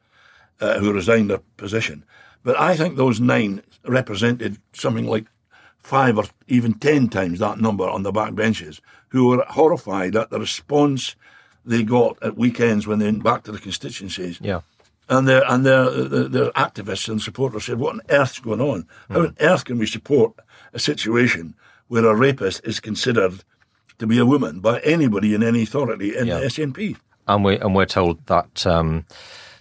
uh, 0.61 0.79
who 0.79 0.93
resigned 0.93 1.29
their 1.29 1.41
position. 1.57 2.05
But 2.43 2.59
I 2.59 2.75
think 2.75 2.95
those 2.95 3.19
nine 3.19 3.63
represented 3.85 4.59
something 4.73 5.07
like 5.07 5.25
five 5.79 6.17
or 6.17 6.25
even 6.47 6.73
ten 6.73 7.09
times 7.09 7.39
that 7.39 7.59
number 7.59 7.87
on 7.87 8.03
the 8.03 8.11
back 8.11 8.35
benches 8.35 8.81
who 9.09 9.27
were 9.27 9.43
horrified 9.49 10.15
at 10.15 10.29
the 10.29 10.39
response 10.39 11.15
they 11.65 11.83
got 11.83 12.21
at 12.21 12.37
weekends 12.37 12.87
when 12.87 12.99
they 12.99 13.05
went 13.05 13.23
back 13.23 13.43
to 13.43 13.51
the 13.51 13.59
constituencies. 13.59 14.39
Yeah. 14.41 14.61
And 15.07 15.27
their 15.27 15.43
and 15.51 15.65
their, 15.65 15.89
their, 15.89 16.27
their 16.27 16.51
activists 16.51 17.09
and 17.09 17.21
supporters 17.21 17.65
said, 17.65 17.79
"What 17.79 17.95
on 17.95 18.01
earth's 18.09 18.39
going 18.39 18.61
on? 18.61 18.83
Mm. 19.09 19.13
How 19.13 19.19
on 19.21 19.37
earth 19.39 19.65
can 19.65 19.79
we 19.79 19.87
support 19.87 20.33
a 20.73 20.79
situation 20.79 21.55
where 21.87 22.05
a 22.05 22.15
rapist 22.15 22.61
is 22.63 22.79
considered 22.79 23.43
to 23.97 24.05
be 24.05 24.19
a 24.19 24.25
woman 24.25 24.59
by 24.59 24.79
anybody 24.81 25.33
in 25.33 25.41
any 25.43 25.63
authority 25.63 26.15
in 26.15 26.27
yeah. 26.27 26.39
the 26.39 26.45
SNP?" 26.45 26.97
And 27.27 27.43
we 27.43 27.57
and 27.57 27.73
we're 27.73 27.85
told 27.85 28.23
that 28.27 28.67
um, 28.67 29.05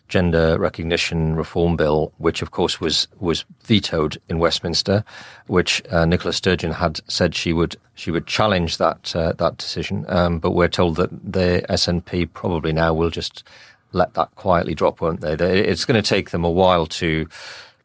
gender 0.09 0.59
recognition 0.59 1.37
reform 1.37 1.77
bill, 1.77 2.13
which 2.19 2.43
of 2.43 2.51
course 2.51 2.81
was 2.81 3.09
was 3.21 3.45
vetoed 3.65 4.19
in 4.29 4.39
Westminster, 4.39 5.05
which 5.47 5.83
uh, 5.91 6.05
Nicola 6.05 6.33
Sturgeon 6.33 6.73
had 6.73 7.01
said 7.09 7.35
she 7.35 7.53
would 7.53 7.77
she 7.95 8.11
would 8.11 8.27
challenge 8.27 8.79
that 8.79 9.15
uh, 9.15 9.33
that 9.35 9.59
decision. 9.59 10.05
Um, 10.09 10.39
but 10.39 10.53
we're 10.53 10.69
told 10.69 10.97
that 10.97 11.11
the 11.11 11.65
SNP 11.69 12.33
probably 12.33 12.73
now 12.73 12.95
will 12.95 13.11
just 13.11 13.45
let 13.93 14.15
that 14.15 14.35
quietly 14.35 14.75
drop, 14.75 15.01
won't 15.01 15.21
they? 15.21 15.33
It's 15.35 15.85
going 15.85 16.03
to 16.03 16.09
take 16.09 16.31
them 16.31 16.45
a 16.45 16.51
while 16.51 16.87
to 16.87 17.29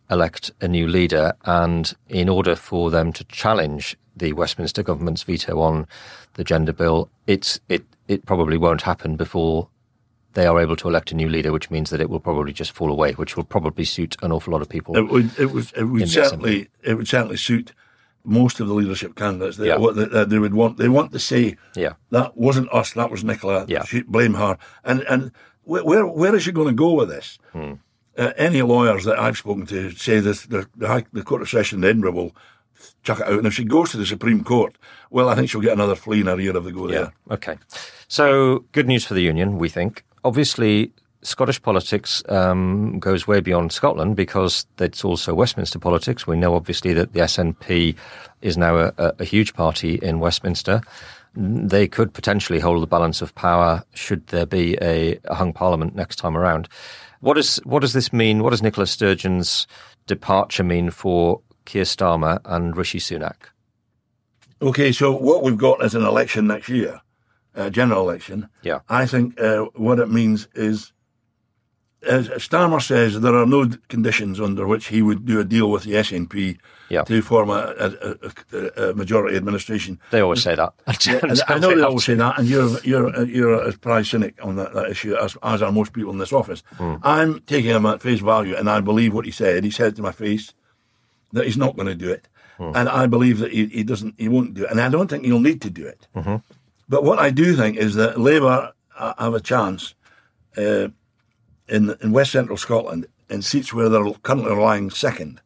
elect 0.10 0.52
a 0.62 0.68
new 0.68 0.88
leader, 0.88 1.34
and 1.46 1.94
in 2.10 2.30
order 2.30 2.56
for 2.56 2.90
them 2.92 3.14
to 3.14 3.24
challenge 3.26 3.98
the 4.16 4.34
Westminster 4.34 4.84
government's 4.84 5.24
veto 5.24 5.60
on 5.60 5.88
the 6.36 6.44
gender 6.44 6.74
bill, 6.74 7.10
it's 7.28 7.60
it 7.70 7.84
it 8.08 8.26
probably 8.26 8.58
won't 8.58 8.82
happen 8.82 9.16
before 9.16 9.68
they 10.34 10.46
are 10.46 10.60
able 10.60 10.76
to 10.78 10.88
elect 10.88 11.12
a 11.12 11.16
new 11.16 11.30
leader, 11.30 11.52
which 11.52 11.70
means 11.72 11.90
that 11.90 12.02
it 12.02 12.10
will 12.10 12.20
probably 12.20 12.54
just 12.54 12.72
fall 12.72 12.92
away, 12.92 13.14
which 13.14 13.36
will 13.38 13.44
probably 13.44 13.86
suit 13.86 14.16
an 14.22 14.32
awful 14.32 14.52
lot 14.54 14.62
of 14.62 14.70
people. 14.70 14.96
It 14.98 15.10
would, 15.10 15.38
it 15.40 15.52
would, 15.52 15.72
it 15.76 15.84
would 15.86 16.10
certainly, 16.10 16.70
it 16.84 16.96
would 16.96 17.08
certainly 17.08 17.38
suit 17.38 17.74
most 18.26 18.60
of 18.60 18.68
the 18.68 18.74
leadership 18.74 19.16
candidates. 19.16 19.58
They, 19.58 19.68
Yeah. 19.68 19.78
what 19.78 19.96
they, 19.96 20.24
they 20.26 20.40
would 20.40 20.54
want, 20.54 20.78
they 20.78 20.90
want 20.90 21.12
to 21.12 21.20
say 21.20 21.58
Yeah. 21.76 21.94
that 22.12 22.38
wasn't 22.38 22.72
us, 22.74 22.94
that 22.94 23.12
was 23.12 23.24
Nicola. 23.24 23.66
Yeah. 23.68 23.84
She, 23.84 24.02
blame 24.02 24.36
her. 24.36 24.58
And 24.84 25.02
and 25.10 25.32
where 25.64 25.84
where, 25.84 26.06
where 26.08 26.36
is 26.36 26.44
she 26.44 26.52
going 26.52 26.68
to 26.68 26.74
go 26.74 26.94
with 26.94 27.10
this? 27.10 27.38
Hmm. 27.52 27.74
Uh, 28.18 28.32
any 28.38 28.62
lawyers 28.62 29.06
that 29.06 29.18
I've 29.20 29.38
spoken 29.38 29.66
to 29.68 29.90
say 29.92 30.20
this, 30.20 30.46
the, 30.46 30.68
the, 30.78 31.04
the 31.14 31.24
Court 31.24 31.42
of 31.42 31.50
Session 31.50 31.80
in 31.80 31.90
Edinburgh 31.90 32.12
will 32.12 32.36
chuck 33.04 33.20
it 33.20 33.26
out. 33.28 33.40
And 33.40 33.48
if 33.48 33.54
she 33.54 33.64
goes 33.64 33.90
to 33.92 33.98
the 33.98 34.06
Supreme 34.06 34.44
Court, 34.44 34.78
well, 35.10 35.30
I 35.30 35.36
think 35.36 35.50
she'll 35.50 35.62
get 35.62 35.74
another 35.74 35.96
flea 35.96 36.22
in 36.22 36.28
her 36.28 36.40
ear 36.40 36.56
if 36.56 36.64
they 36.64 36.72
go 36.72 36.88
Yeah. 36.90 36.96
there. 36.96 37.14
Okay. 37.32 37.58
So 38.08 38.66
good 38.72 38.88
news 38.88 39.04
for 39.06 39.16
the 39.16 39.22
union, 39.24 39.58
we 39.58 39.68
think. 39.70 40.04
Obviously, 40.24 40.92
Scottish 41.24 41.62
politics 41.62 42.22
um, 42.30 43.00
goes 43.00 43.28
way 43.28 43.40
beyond 43.40 43.72
Scotland 43.72 44.16
because 44.16 44.66
it's 44.80 45.04
also 45.04 45.34
Westminster 45.34 45.80
politics. 45.80 46.28
We 46.28 46.38
know 46.38 46.56
obviously 46.56 46.94
that 46.94 47.14
the 47.14 47.22
SNP 47.22 47.96
is 48.42 48.58
now 48.58 48.78
a, 48.78 48.94
a, 48.98 49.24
huge 49.24 49.54
party 49.54 49.96
in 49.96 50.20
Westminster. 50.20 50.82
They 51.36 51.88
could 51.88 52.14
potentially 52.14 52.60
hold 52.60 52.82
the 52.82 52.88
balance 52.88 53.22
of 53.22 53.34
power 53.36 53.84
should 53.94 54.28
there 54.28 54.46
be 54.46 54.78
a, 54.82 55.18
a 55.26 55.36
hung 55.36 55.54
parliament 55.54 55.96
next 55.96 56.18
time 56.18 56.38
around. 56.38 56.68
What 57.22 57.38
is 57.38 57.58
what 57.64 57.80
does 57.80 57.94
this 57.94 58.12
mean? 58.12 58.44
What 58.44 58.50
does 58.50 58.62
Nicola 58.62 58.86
Sturgeon's 58.86 59.66
departure 60.08 60.64
mean 60.64 60.90
for 60.90 61.40
Keir 61.66 61.84
Starmer 61.84 62.40
and 62.46 62.76
Rishi 62.76 63.00
Sunak? 63.00 63.36
Okay, 64.62 64.92
so 64.92 65.12
what 65.12 65.44
we've 65.44 65.58
got 65.58 65.84
is 65.84 65.96
an 65.96 66.04
election 66.04 66.48
next 66.48 66.70
year, 66.70 67.02
a 67.56 67.70
general 67.70 68.02
election. 68.10 68.50
Yeah. 68.62 68.80
I 68.90 69.06
think 69.06 69.40
uh, 69.40 69.66
what 69.76 70.00
it 70.00 70.10
means 70.10 70.48
is, 70.56 70.92
as 72.06 72.28
Starmer 72.30 72.82
says, 72.82 73.22
there 73.22 73.36
are 73.36 73.46
no 73.46 73.70
conditions 73.88 74.40
under 74.40 74.68
which 74.68 74.88
he 74.88 75.02
would 75.02 75.26
do 75.26 75.40
a 75.40 75.46
deal 75.46 75.72
with 75.72 75.84
the 75.84 75.94
SNP 75.94 76.58
Yeah. 76.90 77.04
to 77.04 77.22
form 77.22 77.50
a, 77.50 77.74
a, 77.80 78.30
a, 78.52 78.90
a 78.90 78.94
majority 78.94 79.38
administration. 79.38 80.00
They 80.12 80.20
always 80.22 80.44
say 80.44 80.56
that. 80.56 80.74
And 80.86 81.42
I 81.48 81.60
know 81.60 81.74
they 81.76 81.82
always 81.82 82.04
say 82.04 82.16
that, 82.16 82.40
and 82.40 82.48
you're 82.48 82.78
you're 82.84 83.24
you're 83.26 83.54
a 83.70 83.72
prize 83.78 84.10
cynic 84.10 84.36
on 84.44 84.58
that, 84.58 84.74
that 84.74 84.90
issue, 84.90 85.16
as, 85.16 85.38
as 85.44 85.62
are 85.62 85.72
most 85.72 85.94
people 85.94 86.12
in 86.12 86.18
this 86.20 86.34
office. 86.34 86.62
Hmm. 86.78 86.96
I'm 87.04 87.40
taking 87.42 87.72
him 87.72 87.86
at 87.86 88.02
face 88.02 88.20
value, 88.20 88.56
and 88.58 88.70
I 88.70 88.82
believe 88.82 89.14
what 89.14 89.26
he 89.26 89.32
said. 89.32 89.64
He 89.64 89.72
said 89.72 89.96
to 89.96 90.02
my 90.02 90.12
face 90.12 90.54
that 91.32 91.46
he's 91.46 91.58
not 91.58 91.76
going 91.78 91.88
to 91.88 91.96
do 91.96 92.12
it, 92.12 92.28
hmm. 92.58 92.72
and 92.76 92.90
I 92.90 93.08
believe 93.08 93.40
that 93.40 93.52
he, 93.54 93.68
he 93.68 93.84
doesn't, 93.84 94.16
he 94.18 94.28
won't 94.28 94.54
do 94.56 94.66
it, 94.66 94.72
and 94.72 94.82
I 94.82 94.90
don't 94.90 95.08
think 95.10 95.24
he'll 95.26 95.40
need 95.40 95.62
to 95.62 95.70
do 95.70 95.88
it. 95.88 96.08
Mm-hmm. 96.16 96.36
But 96.90 97.04
what 97.04 97.20
I 97.20 97.30
do 97.30 97.56
think 97.56 97.78
is 97.78 97.96
that 97.96 98.20
Labour 98.20 98.72
have 98.98 99.34
a 99.34 99.40
chance 99.40 99.96
uh, 100.58 100.90
in 101.68 101.96
in 102.02 102.12
West 102.12 102.32
Central 102.32 102.58
Scotland 102.58 103.08
in 103.30 103.42
seats 103.42 103.74
where 103.74 103.90
they're 103.90 104.12
currently 104.24 104.56
lying 104.56 104.90
second 104.92 105.42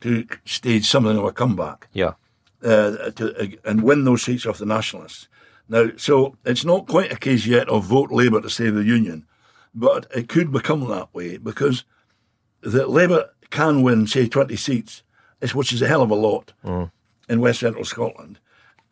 to 0.00 0.26
stage 0.44 0.86
something 0.86 1.16
of 1.16 1.24
a 1.24 1.32
comeback 1.32 1.88
Yeah. 1.92 2.12
uh, 2.62 3.10
to, 3.12 3.34
uh, 3.40 3.46
and 3.64 3.82
win 3.82 4.04
those 4.04 4.22
seats 4.22 4.44
off 4.46 4.58
the 4.58 4.66
Nationalists. 4.66 5.28
Now, 5.68 5.90
so 5.96 6.36
it's 6.44 6.64
not 6.64 6.88
quite 6.88 7.12
a 7.12 7.16
case 7.16 7.46
yet 7.46 7.68
of 7.68 7.84
vote 7.84 8.10
Labour 8.10 8.40
to 8.40 8.50
save 8.50 8.74
the 8.74 8.84
Union, 8.84 9.24
but 9.74 10.06
it 10.14 10.28
could 10.28 10.50
become 10.52 10.86
that 10.88 11.14
way 11.14 11.38
because 11.38 11.84
the 12.60 12.86
Labour 12.86 13.30
can 13.50 13.82
win, 13.82 14.06
say, 14.06 14.26
20 14.28 14.56
seats, 14.56 15.02
which 15.54 15.72
is 15.72 15.80
a 15.82 15.88
hell 15.88 16.02
of 16.02 16.10
a 16.10 16.14
lot 16.16 16.52
in 17.28 17.40
West 17.40 17.60
Central 17.60 17.84
Scotland. 17.84 18.38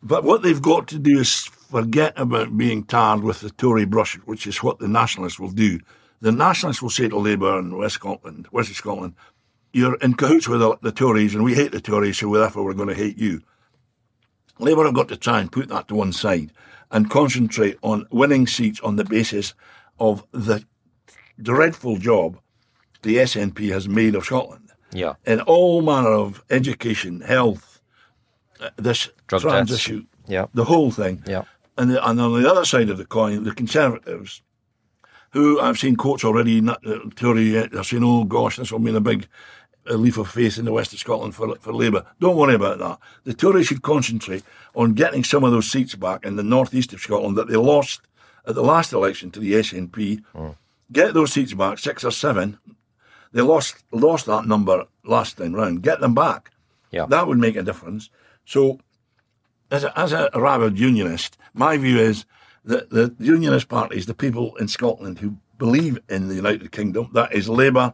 But 0.01 0.23
what 0.23 0.41
they've 0.41 0.61
got 0.61 0.87
to 0.87 0.97
do 0.99 1.19
is 1.19 1.49
forget 1.71 2.13
about 2.17 2.55
being 2.57 2.83
tarred 2.83 3.23
with 3.23 3.39
the 3.39 3.49
Tory 3.49 3.85
brush, 3.85 4.15
which 4.25 4.45
is 4.45 4.61
what 4.61 4.79
the 4.79 4.87
Nationalists 4.87 5.39
will 5.39 5.51
do. 5.51 5.79
The 6.19 6.31
Nationalists 6.31 6.81
will 6.81 6.89
say 6.89 7.07
to 7.07 7.17
Labour 7.17 7.57
in 7.59 7.75
West 7.77 7.95
Scotland, 7.95 8.47
West 8.51 8.73
Scotland, 8.75 9.15
you're 9.73 9.95
in 9.95 10.13
cahoots 10.15 10.47
with 10.49 10.59
the, 10.59 10.77
the 10.81 10.91
Tories 10.91 11.33
and 11.33 11.43
we 11.43 11.55
hate 11.55 11.71
the 11.71 11.79
Tories, 11.81 12.17
so 12.19 12.31
therefore 12.33 12.65
we're 12.65 12.73
going 12.73 12.89
to 12.89 12.93
hate 12.95 13.17
you. 13.17 13.41
Labour 14.59 14.83
have 14.85 14.93
got 14.93 15.07
to 15.07 15.17
try 15.17 15.39
and 15.39 15.51
put 15.51 15.69
that 15.69 15.87
to 15.87 15.95
one 15.95 16.11
side 16.11 16.51
and 16.91 17.09
concentrate 17.09 17.77
on 17.81 18.05
winning 18.11 18.45
seats 18.45 18.79
on 18.81 18.97
the 18.97 19.05
basis 19.05 19.53
of 19.99 20.25
the 20.31 20.63
dreadful 21.41 21.97
job 21.97 22.37
the 23.01 23.15
SNP 23.15 23.71
has 23.71 23.87
made 23.87 24.13
of 24.13 24.25
Scotland 24.25 24.69
Yeah. 24.93 25.13
in 25.25 25.39
all 25.41 25.81
manner 25.81 26.11
of 26.13 26.43
education, 26.49 27.21
health, 27.21 27.81
uh, 28.59 28.69
this 28.75 29.09
Drug 29.27 29.41
trans 29.41 29.71
issue, 29.71 30.05
Yeah. 30.27 30.45
the 30.53 30.65
whole 30.65 30.91
thing. 30.91 31.23
Yeah. 31.25 31.43
And, 31.77 31.91
the, 31.91 32.07
and 32.07 32.19
on 32.19 32.41
the 32.41 32.49
other 32.49 32.65
side 32.65 32.89
of 32.89 32.97
the 32.97 33.05
coin, 33.05 33.43
the 33.43 33.53
Conservatives, 33.53 34.41
who 35.31 35.59
I've 35.59 35.79
seen 35.79 35.95
quotes 35.95 36.23
already, 36.23 36.61
not 36.61 36.85
uh, 36.85 36.99
Tory, 37.15 37.57
uh, 37.57 37.67
they're 37.71 37.83
saying, 37.83 38.03
oh 38.03 38.25
gosh, 38.25 38.57
this 38.57 38.71
will 38.71 38.79
mean 38.79 38.95
a 38.95 39.01
big 39.01 39.27
uh, 39.89 39.93
leap 39.95 40.17
of 40.17 40.29
faith 40.29 40.57
in 40.57 40.65
the 40.65 40.73
west 40.73 40.93
of 40.93 40.99
Scotland 40.99 41.33
for, 41.33 41.55
for 41.55 41.73
Labour. 41.73 42.05
Don't 42.19 42.35
worry 42.35 42.55
about 42.55 42.79
that. 42.79 42.99
The 43.23 43.33
Tories 43.33 43.67
should 43.67 43.81
concentrate 43.81 44.43
on 44.75 44.93
getting 44.93 45.23
some 45.23 45.43
of 45.43 45.51
those 45.51 45.71
seats 45.71 45.95
back 45.95 46.25
in 46.25 46.35
the 46.35 46.43
northeast 46.43 46.93
of 46.93 46.99
Scotland 46.99 47.37
that 47.37 47.47
they 47.47 47.55
lost 47.55 48.01
at 48.45 48.55
the 48.55 48.63
last 48.63 48.91
election 48.93 49.31
to 49.31 49.39
the 49.39 49.53
SNP. 49.53 50.23
Get 50.91 51.13
those 51.13 51.31
seats 51.31 51.53
back, 51.53 51.79
six 51.79 52.03
or 52.03 52.11
seven. 52.11 52.59
They 53.31 53.41
lost 53.41 53.83
lost 53.91 54.25
that 54.25 54.45
number 54.45 54.85
last 55.05 55.37
time 55.37 55.53
round. 55.53 55.83
Get 55.83 56.01
them 56.01 56.13
back. 56.13 56.51
Yeah. 56.91 57.05
That 57.05 57.27
would 57.27 57.37
make 57.37 57.55
a 57.55 57.63
difference. 57.63 58.09
So, 58.45 58.79
as 59.71 59.83
a, 59.83 59.99
as 59.99 60.11
a 60.11 60.29
rabid 60.35 60.77
unionist, 60.77 61.37
my 61.53 61.77
view 61.77 61.97
is 61.97 62.25
that 62.65 62.89
the 62.89 63.15
unionist 63.19 63.69
parties, 63.69 64.05
the 64.05 64.13
people 64.13 64.55
in 64.57 64.67
Scotland 64.67 65.19
who 65.19 65.37
believe 65.57 65.99
in 66.09 66.27
the 66.27 66.35
United 66.35 66.71
Kingdom, 66.71 67.09
that 67.13 67.33
is 67.33 67.49
Labour, 67.49 67.93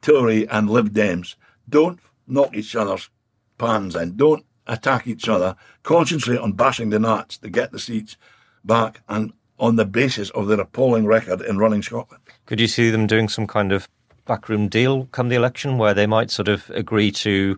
Tory, 0.00 0.48
and 0.48 0.68
Lib 0.68 0.92
Dems, 0.92 1.36
don't 1.68 2.00
knock 2.26 2.54
each 2.54 2.74
other's 2.74 3.10
pans 3.58 3.94
in. 3.94 4.16
Don't 4.16 4.44
attack 4.66 5.06
each 5.06 5.28
other. 5.28 5.56
Concentrate 5.82 6.38
on 6.38 6.52
bashing 6.52 6.90
the 6.90 6.98
Nats 6.98 7.38
to 7.38 7.50
get 7.50 7.72
the 7.72 7.78
seats 7.78 8.16
back 8.64 9.02
and 9.08 9.32
on 9.58 9.76
the 9.76 9.84
basis 9.84 10.30
of 10.30 10.48
their 10.48 10.60
appalling 10.60 11.06
record 11.06 11.40
in 11.40 11.58
running 11.58 11.82
Scotland. 11.82 12.22
Could 12.46 12.60
you 12.60 12.66
see 12.66 12.90
them 12.90 13.06
doing 13.06 13.28
some 13.28 13.46
kind 13.46 13.70
of 13.72 13.88
backroom 14.24 14.68
deal 14.68 15.06
come 15.06 15.28
the 15.28 15.36
election 15.36 15.78
where 15.78 15.94
they 15.94 16.06
might 16.06 16.30
sort 16.30 16.48
of 16.48 16.70
agree 16.70 17.10
to, 17.10 17.56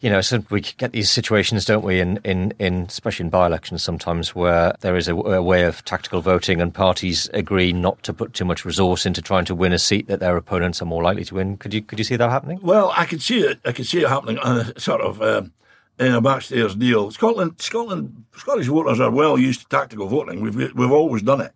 you 0.00 0.08
know, 0.08 0.22
so 0.22 0.42
we 0.50 0.62
get 0.62 0.92
these 0.92 1.10
situations, 1.10 1.66
don't 1.66 1.84
we, 1.84 2.00
in, 2.00 2.18
in, 2.24 2.54
in 2.58 2.82
especially 2.88 3.24
in 3.24 3.30
by 3.30 3.46
elections 3.46 3.82
sometimes 3.82 4.34
where 4.34 4.74
there 4.80 4.96
is 4.96 5.08
a, 5.08 5.14
a 5.14 5.42
way 5.42 5.64
of 5.64 5.84
tactical 5.84 6.22
voting 6.22 6.60
and 6.60 6.72
parties 6.72 7.28
agree 7.34 7.72
not 7.72 8.02
to 8.04 8.14
put 8.14 8.32
too 8.32 8.46
much 8.46 8.64
resource 8.64 9.04
into 9.04 9.20
trying 9.20 9.44
to 9.44 9.54
win 9.54 9.72
a 9.72 9.78
seat 9.78 10.06
that 10.06 10.20
their 10.20 10.36
opponents 10.36 10.80
are 10.80 10.86
more 10.86 11.02
likely 11.02 11.24
to 11.24 11.34
win. 11.34 11.58
Could 11.58 11.74
you 11.74 11.82
could 11.82 11.98
you 11.98 12.04
see 12.04 12.16
that 12.16 12.30
happening? 12.30 12.60
Well, 12.62 12.92
I 12.96 13.04
could 13.04 13.20
see 13.20 13.40
it. 13.40 13.60
I 13.64 13.72
could 13.72 13.86
see 13.86 14.00
it 14.00 14.08
happening 14.08 14.38
on 14.38 14.58
a 14.58 14.80
sort 14.80 15.02
of 15.02 15.20
um, 15.20 15.52
in 15.98 16.14
a 16.14 16.22
backstairs 16.22 16.74
deal. 16.74 17.10
Scotland, 17.10 17.60
Scotland, 17.60 18.24
Scottish 18.34 18.66
voters 18.68 19.00
are 19.00 19.10
well 19.10 19.36
used 19.36 19.60
to 19.60 19.68
tactical 19.68 20.06
voting. 20.06 20.40
We've 20.40 20.74
we've 20.74 20.90
always 20.90 21.22
done 21.22 21.42
it. 21.42 21.52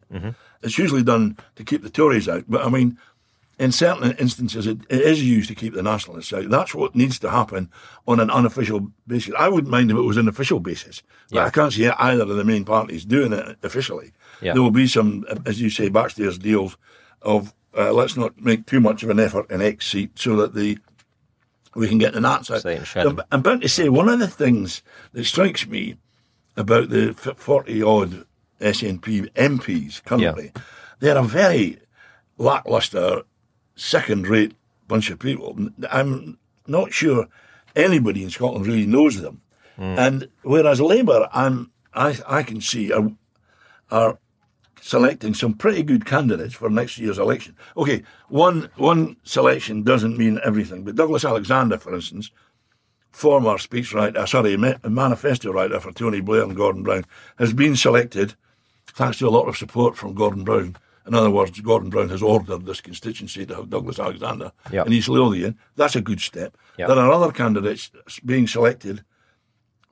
It's 0.63 0.79
usually 0.79 1.03
done 1.03 1.37
to 1.57 1.65
keep 1.65 1.83
the 1.83 1.91
Tories 1.91 2.29
out, 2.29 2.45
but 2.49 2.63
I 2.63 2.69
mean, 2.69 2.99
in 3.59 3.71
certain 3.73 4.13
instances, 4.19 4.67
it, 4.67 4.79
it 4.89 5.01
is 5.01 5.23
used 5.25 5.49
to 5.49 5.55
keep 5.55 5.75
the 5.75 5.83
Nationalists 5.83 6.33
out. 6.33 6.49
That's 6.51 6.75
what 6.75 6.95
needs 6.95 7.19
to 7.21 7.31
happen 7.31 7.71
on 8.07 8.19
an 8.21 8.31
unofficial 8.31 8.91
basis. 9.07 9.33
I 9.39 9.49
wouldn't 9.49 9.71
mind 9.71 9.91
if 9.91 9.97
it 9.97 10.01
was 10.01 10.17
an 10.17 10.29
official 10.29 10.61
basis, 10.61 11.03
but 11.31 11.37
Yeah. 11.37 11.45
I 11.47 11.51
can't 11.51 11.73
see 11.73 11.89
either 11.89 12.23
of 12.23 12.29
the 12.37 12.45
main 12.45 12.65
parties 12.65 13.05
doing 13.05 13.33
it 13.33 13.57
officially. 13.63 14.13
Yeah. 14.43 14.55
There 14.55 14.63
will 14.63 14.71
be 14.73 14.87
some, 14.89 15.25
as 15.47 15.61
you 15.61 15.71
say, 15.71 15.89
backstairs 15.89 16.39
deals 16.39 16.77
of 17.23 17.55
uh, 17.77 17.93
let's 17.93 18.17
not 18.17 18.41
make 18.41 18.67
too 18.67 18.81
much 18.81 19.03
of 19.03 19.11
an 19.11 19.19
effort 19.19 19.51
in 19.51 19.61
X 19.61 19.87
seat 19.89 20.19
so 20.19 20.37
that 20.37 20.55
the 20.55 20.79
we 21.75 21.89
can 21.89 21.99
get 21.99 22.13
the 22.15 22.21
Nats 22.21 22.51
out. 22.51 22.63
Say 22.63 22.75
it 22.75 22.79
and 22.79 22.87
shed 22.87 23.07
'em. 23.07 23.19
I'm, 23.19 23.25
I'm 23.33 23.41
about 23.41 23.63
to 23.63 23.69
say 23.69 23.89
one 23.89 24.09
of 24.09 24.21
the 24.21 24.29
things 24.29 24.83
that 25.13 25.25
strikes 25.25 25.67
me 25.67 25.97
about 26.57 26.91
the 26.91 27.15
forty 27.15 27.83
odd 27.83 28.27
SNP 28.61 29.29
MPs 29.35 30.05
currently, 30.05 30.53
they're 31.01 31.19
a 31.19 31.23
very 31.25 31.79
lackluster, 32.39 33.23
second 33.75 34.29
rate 34.29 34.55
bunch 34.89 35.11
of 35.11 35.19
people. 35.19 35.59
I'm 35.91 36.39
not 36.67 36.93
sure 36.93 37.27
anybody 37.75 38.23
in 38.23 38.31
Scotland 38.31 38.67
really 38.67 38.87
knows 38.87 39.21
them. 39.21 39.41
Hmm. 39.77 39.99
And 39.99 40.29
whereas 40.43 40.81
Labour, 40.81 41.29
I'm 41.33 41.71
I 41.95 42.19
I 42.27 42.43
can 42.43 42.61
see 42.61 42.93
are, 42.93 43.11
are 43.91 44.19
selecting 44.81 45.35
some 45.35 45.55
pretty 45.55 45.83
good 45.83 46.05
candidates 46.05 46.55
for 46.55 46.71
next 46.71 46.99
year's 46.99 47.19
election. 47.19 47.57
Okay, 47.77 48.03
one 48.29 48.71
one 48.77 49.17
selection 49.25 49.83
doesn't 49.83 50.19
mean 50.19 50.41
everything, 50.45 50.85
but 50.85 50.97
Douglas 50.97 51.25
Alexander, 51.25 51.79
for 51.79 51.95
instance, 51.95 52.31
former 53.11 53.55
speechwriter, 53.55 54.29
sorry, 54.29 54.57
manifesto 54.57 55.53
writer 55.53 55.81
for 55.81 55.93
Tony 55.93 56.21
Blair 56.21 56.43
and 56.43 56.57
Gordon 56.57 56.83
Brown, 56.83 57.05
has 57.39 57.53
been 57.53 57.77
selected 57.77 58.35
thanks 58.87 59.19
to 59.19 59.29
a 59.29 59.31
lot 59.31 59.49
of 59.49 59.57
support 59.57 59.97
from 59.97 60.15
Gordon 60.15 60.45
Brown. 60.45 60.77
In 61.07 61.15
other 61.15 61.31
words, 61.31 61.61
Gordon 61.61 61.91
Brown 61.91 62.09
has 62.09 62.23
ordered 62.23 62.65
this 62.65 62.81
constituency 62.81 63.45
to 63.47 63.55
have 63.57 63.69
Douglas 63.71 63.99
Alexander 63.99 64.53
Yeah. 64.73 64.85
in 64.87 64.93
East 64.93 65.09
Lothian. 65.09 65.59
That's 65.77 65.97
a 65.97 66.01
good 66.01 66.21
step. 66.21 66.57
Yeah. 66.79 66.87
There 66.87 66.99
are 66.99 67.13
other 67.13 67.31
candidates 67.33 67.91
being 68.25 68.47
selected 68.47 69.05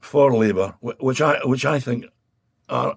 for 0.01 0.35
Labour, 0.35 0.75
which 0.81 1.21
I 1.21 1.39
which 1.45 1.65
I 1.67 1.79
think 1.79 2.07
are 2.69 2.97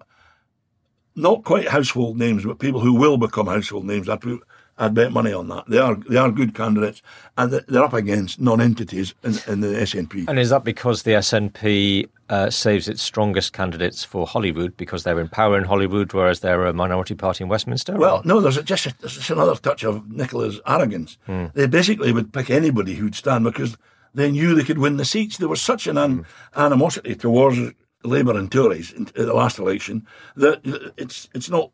not 1.16 1.44
quite 1.44 1.68
household 1.68 2.18
names, 2.18 2.46
but 2.46 2.60
people 2.60 2.80
who 2.80 2.94
will 2.94 3.18
become 3.18 3.48
household 3.48 3.86
names. 3.86 4.08
Put 4.08 4.42
I'd 4.78 4.94
bet 4.94 5.12
money 5.12 5.32
on 5.32 5.48
that. 5.48 5.66
They 5.68 5.78
are 5.78 5.96
they 5.96 6.18
are 6.18 6.32
good 6.32 6.54
candidates, 6.54 7.02
and 7.38 7.52
they're 7.52 7.84
up 7.84 7.94
against 7.94 8.42
non-entities 8.42 9.14
in, 9.24 9.36
in 9.48 9.62
the 9.62 9.68
SNP. 9.68 10.28
And 10.28 10.38
is 10.38 10.50
that 10.50 10.66
because 10.66 11.04
the 11.04 11.12
SNP 11.12 12.10
uh, 12.30 12.50
saves 12.50 12.90
its 12.90 13.02
strongest 13.02 13.54
candidates 13.54 14.04
for 14.04 14.28
Holyrood 14.28 14.76
because 14.76 15.04
they're 15.04 15.20
in 15.20 15.30
power 15.30 15.58
in 15.58 15.64
Holyrood, 15.64 16.12
whereas 16.12 16.42
they're 16.42 16.66
a 16.66 16.74
minority 16.74 17.16
party 17.16 17.44
in 17.44 17.50
Westminster? 17.50 17.96
Well, 17.96 18.18
or? 18.18 18.22
no, 18.26 18.42
there's 18.42 18.62
just, 18.64 18.88
a, 18.88 18.96
there's 19.00 19.30
another 19.30 19.56
touch 19.56 19.84
of 19.84 20.12
Nicola's 20.12 20.60
arrogance. 20.68 21.18
Hmm. 21.26 21.46
They 21.54 21.68
basically 21.68 22.12
would 22.12 22.34
pick 22.34 22.50
anybody 22.50 22.96
who'd 22.96 23.16
stand 23.16 23.46
because 23.46 23.78
they 24.14 24.30
knew 24.32 24.56
they 24.56 24.64
could 24.64 24.80
win 24.80 24.98
the 24.98 25.06
seats. 25.06 25.38
There 25.38 25.48
was 25.48 25.62
such 25.62 25.88
an 25.88 25.98
an- 25.98 26.26
animosity 26.56 27.16
towards 27.16 27.60
Labour 28.04 28.38
and 28.38 28.52
Tories 28.52 28.92
in, 28.92 29.08
in 29.16 29.26
the 29.26 29.34
last 29.34 29.58
election 29.58 30.06
that 30.36 30.62
it's 30.98 31.30
it's 31.34 31.50
not 31.50 31.72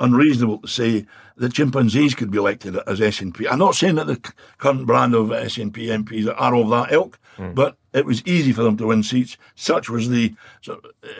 unreasonable 0.00 0.58
to 0.58 0.68
say 0.68 1.06
that 1.36 1.54
chimpanzees 1.54 2.14
could 2.14 2.30
be 2.30 2.38
elected 2.38 2.76
as 2.86 3.00
SNP. 3.00 3.46
I'm 3.50 3.58
not 3.58 3.74
saying 3.74 3.96
that 3.96 4.06
the 4.06 4.32
current 4.58 4.86
brand 4.86 5.14
of 5.14 5.28
SNP 5.28 6.04
MPs 6.04 6.32
are 6.36 6.54
of 6.54 6.68
that 6.70 6.92
ilk, 6.92 7.18
but 7.54 7.76
it 7.92 8.04
was 8.04 8.26
easy 8.26 8.52
for 8.52 8.62
them 8.62 8.76
to 8.76 8.86
win 8.86 9.02
seats. 9.02 9.36
Such 9.54 9.88
was 9.88 10.08
the, 10.08 10.34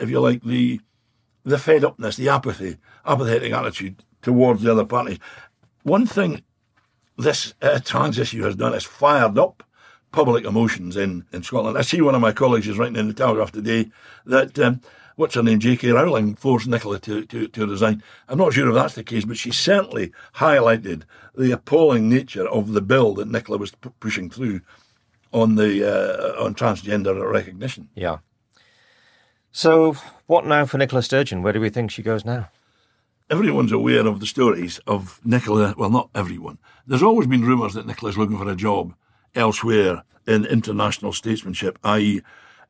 if 0.01 0.09
you 0.09 0.19
like, 0.19 0.43
the 0.43 0.79
the 1.45 1.57
fed 1.57 1.83
upness, 1.83 2.15
the 2.15 2.29
apathy, 2.29 2.77
apathetic 3.05 3.51
attitude 3.51 4.01
towards 4.21 4.61
the 4.61 4.71
other 4.71 4.85
parties. 4.85 5.19
One 5.83 6.05
thing 6.05 6.41
this 7.17 7.53
uh, 7.61 7.79
trans 7.79 8.17
issue 8.17 8.43
has 8.43 8.55
done 8.55 8.73
is 8.73 8.85
fired 8.85 9.37
up 9.37 9.63
public 10.11 10.45
emotions 10.45 10.95
in, 10.95 11.25
in 11.33 11.43
Scotland. 11.43 11.77
I 11.77 11.81
see 11.81 12.01
one 12.01 12.15
of 12.15 12.21
my 12.21 12.31
colleagues 12.31 12.67
is 12.67 12.77
writing 12.77 12.95
in 12.95 13.07
the 13.07 13.13
Telegraph 13.13 13.51
today 13.51 13.91
that 14.25 14.57
um, 14.59 14.81
what's 15.15 15.35
her 15.35 15.43
name, 15.43 15.59
J.K. 15.59 15.89
Rowling, 15.91 16.35
forced 16.35 16.67
Nicola 16.67 16.99
to, 16.99 17.25
to, 17.25 17.47
to 17.47 17.67
resign. 17.67 18.03
I'm 18.27 18.37
not 18.37 18.53
sure 18.53 18.67
if 18.69 18.75
that's 18.75 18.95
the 18.95 19.03
case, 19.03 19.25
but 19.25 19.37
she 19.37 19.51
certainly 19.51 20.11
highlighted 20.35 21.03
the 21.35 21.51
appalling 21.51 22.09
nature 22.09 22.47
of 22.47 22.73
the 22.73 22.81
bill 22.81 23.13
that 23.15 23.29
Nicola 23.29 23.57
was 23.57 23.71
p- 23.71 23.89
pushing 23.99 24.29
through 24.29 24.61
on 25.31 25.55
the 25.55 25.83
uh, 25.83 26.43
on 26.43 26.53
transgender 26.53 27.31
recognition. 27.31 27.89
Yeah. 27.95 28.17
So, 29.51 29.93
what 30.27 30.45
now 30.45 30.65
for 30.65 30.77
Nicola 30.77 31.01
Sturgeon? 31.01 31.43
Where 31.43 31.53
do 31.53 31.61
we 31.61 31.69
think 31.69 31.91
she 31.91 32.01
goes 32.01 32.25
now? 32.25 32.49
everyone's 33.33 33.71
aware 33.71 34.05
of 34.05 34.19
the 34.19 34.27
stories 34.27 34.79
of 34.85 35.19
Nicola. 35.23 35.73
Well, 35.75 35.89
not 35.89 36.09
everyone. 36.13 36.59
There's 36.85 37.01
always 37.01 37.27
been 37.27 37.43
rumours 37.43 37.73
that 37.73 37.87
Nicola's 37.87 38.17
looking 38.17 38.37
for 38.37 38.47
a 38.47 38.55
job 38.55 38.93
elsewhere 39.33 40.03
in 40.27 40.45
international 40.45 41.13
statesmanship, 41.13 41.79
i.e., 41.83 42.21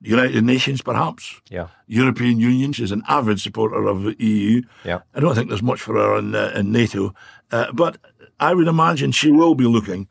United 0.04 0.44
Nations, 0.44 0.82
perhaps. 0.82 1.42
Yeah. 1.50 1.68
European 1.88 2.40
Union. 2.40 2.74
She's 2.74 2.92
an 2.92 3.04
avid 3.08 3.40
supporter 3.40 3.88
of 3.88 4.04
the 4.04 4.16
EU. 4.24 4.62
Yeah. 4.84 5.00
I 5.16 5.20
don't 5.22 5.34
think 5.34 5.50
there's 5.50 5.64
much 5.64 5.82
for 5.82 5.96
her 5.96 6.18
in, 6.18 6.36
uh, 6.36 6.52
in 6.56 6.72
NATO, 6.72 7.14
uh, 7.52 7.72
but 7.72 7.98
I 8.40 8.54
would 8.54 8.68
imagine 8.68 9.12
she 9.12 9.32
will 9.32 9.56
be 9.56 9.66
looking 9.66 10.08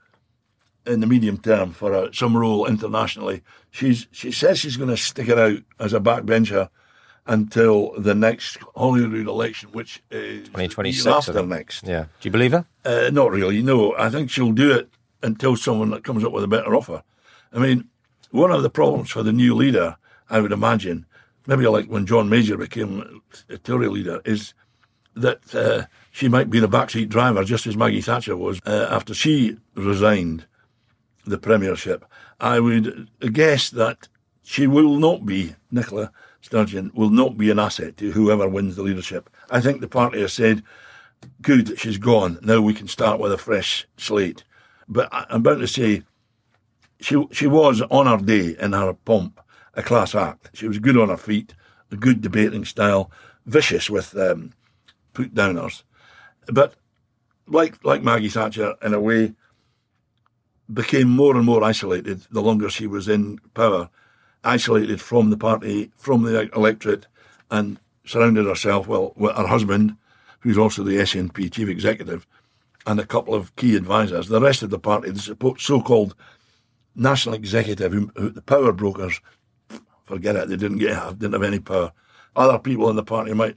in 0.87 1.01
the 1.01 1.07
medium 1.07 1.39
term 1.39 1.73
for 1.73 1.95
uh, 1.95 2.09
some 2.13 2.37
role 2.37 2.67
internationally. 2.67 3.43
She's 3.71 4.09
she 4.11 4.33
says 4.33 4.59
she's 4.59 4.77
going 4.77 4.91
to 4.91 4.97
stick 4.97 5.29
it 5.29 5.39
out 5.39 5.59
as 5.79 5.93
a 5.93 6.01
backbencher 6.01 6.71
until 7.27 7.93
the 7.99 8.15
next 8.15 8.59
Holyrood 8.75 9.29
election, 9.29 9.71
which 9.73 10.03
is 10.11 10.49
2026, 10.49 11.05
the 11.05 11.09
year 11.09 11.15
I 11.15 11.19
after 11.19 11.47
next. 11.47 11.87
Yeah. 11.87 12.05
Do 12.21 12.29
you 12.29 12.31
believe 12.31 12.53
her? 12.53 12.67
Uh, 12.85 13.11
not 13.13 13.31
really. 13.31 13.63
No, 13.63 13.95
I 13.97 14.09
think 14.11 14.31
she'll 14.31 14.53
do 14.53 14.73
it 14.73 14.89
until 15.23 15.55
someone 15.55 15.91
that 15.91 16.03
comes 16.03 16.25
up 16.25 16.33
with 16.33 16.43
a 16.43 16.49
better 16.49 16.75
offer. 16.75 17.03
I 17.53 17.59
mean, 17.59 17.89
one 18.33 18.51
of 18.51 18.63
the 18.63 18.71
problems 18.71 19.11
for 19.11 19.23
the 19.23 19.33
new 19.33 19.55
leader, 19.55 19.97
I 20.29 20.41
would 20.41 20.53
imagine, 20.53 21.07
maybe 21.47 21.67
like 21.67 21.87
when 21.87 22.07
John 22.07 22.29
Major 22.29 22.57
became 22.57 23.23
a 23.49 23.59
Tory 23.59 23.89
leader, 23.89 24.21
is 24.25 24.55
that 25.15 25.55
uh, 25.55 25.85
she 26.11 26.29
might 26.29 26.51
be 26.51 26.59
the 26.59 26.69
backseat 26.69 27.09
driver, 27.09 27.45
just 27.45 27.67
as 27.67 27.77
Maggie 27.77 28.01
Thatcher 28.01 28.37
was 28.37 28.61
uh, 28.67 28.89
after 28.91 29.15
she 29.15 29.59
resigned 29.75 30.47
the 31.27 31.39
premiership. 31.39 32.05
I 32.41 32.59
would 32.59 33.09
guess 33.33 33.71
that 33.71 34.09
she 34.43 34.67
will 34.67 34.97
not 34.99 35.25
be, 35.25 35.55
Nicola 35.71 36.11
Sturgeon, 36.41 36.91
will 36.95 37.11
not 37.11 37.37
be 37.37 37.51
an 37.51 37.59
asset 37.59 37.97
to 37.99 38.13
whoever 38.13 38.49
wins 38.49 38.75
the 38.77 38.83
leadership. 38.83 39.31
I 39.51 39.61
think 39.61 39.81
the 39.81 39.89
party 39.89 40.21
has 40.21 40.33
said, 40.33 40.63
good 41.43 41.79
she's 41.79 41.99
gone. 41.99 42.39
Now 42.43 42.61
we 42.61 42.75
can 42.75 42.89
start 42.89 43.21
with 43.21 43.33
a 43.33 43.39
fresh 43.39 43.87
slate. 43.97 44.43
But 44.89 45.09
I'm 45.13 45.41
about 45.41 45.59
to 45.61 45.69
say, 45.69 46.03
she 47.03 47.27
she 47.33 47.47
was 47.47 47.83
on 47.91 48.07
her 48.07 48.25
day 48.25 48.57
in 48.59 48.73
her 48.73 48.95
pomp 48.95 49.41
a 49.75 49.83
class 49.83 50.15
act. 50.15 50.51
She 50.55 50.69
was 50.69 50.79
good 50.79 50.97
on 50.97 51.09
her 51.09 51.17
feet, 51.17 51.55
a 51.91 51.97
good 51.97 52.21
debating 52.21 52.65
style, 52.65 53.11
vicious 53.47 53.89
with 53.89 54.17
um, 54.17 54.53
put 55.13 55.35
downers. 55.35 55.83
But 56.47 56.75
like 57.47 57.85
like 57.85 58.03
Maggie 58.03 58.29
Thatcher, 58.29 58.75
in 58.83 58.95
a 58.95 59.01
way, 59.01 59.35
became 60.73 61.09
more 61.09 61.37
and 61.37 61.45
more 61.45 61.65
isolated 61.65 62.27
the 62.31 62.43
longer 62.43 62.69
she 62.69 62.87
was 62.87 63.09
in 63.09 63.39
power, 63.55 63.91
isolated 64.45 65.01
from 65.01 65.31
the 65.31 65.37
party, 65.37 65.91
from 65.97 66.23
the 66.23 66.51
electorate, 66.55 67.07
and 67.51 67.79
surrounded 68.05 68.47
herself 68.47 68.87
well 68.87 69.13
with 69.17 69.37
her 69.37 69.47
husband, 69.47 69.97
who's 70.41 70.59
also 70.59 70.83
the 70.83 70.97
SNP 70.97 71.53
chief 71.53 71.69
executive, 71.69 72.27
and 72.87 73.01
a 73.01 73.07
couple 73.07 73.35
of 73.35 73.55
key 73.57 73.77
advisors. 73.77 74.29
The 74.29 74.41
rest 74.41 74.63
of 74.63 74.71
the 74.71 74.79
party, 74.79 75.11
the 75.11 75.21
support, 75.21 75.61
so-called 75.61 76.15
national 76.95 77.35
executive, 77.35 77.93
who, 77.93 78.13
who, 78.17 78.31
the 78.31 78.43
power 78.43 78.73
brokers, 78.73 79.21
forget 80.05 80.37
it. 80.37 80.49
They 80.49 80.57
didn't 80.57 80.79
get 80.79 81.19
didn't 81.19 81.33
have 81.33 81.43
any 81.43 81.61
power. 81.61 81.93
Other 82.35 82.59
people 82.59 82.89
in 82.91 82.97
the 82.97 83.03
party 83.03 83.35
might 83.35 83.57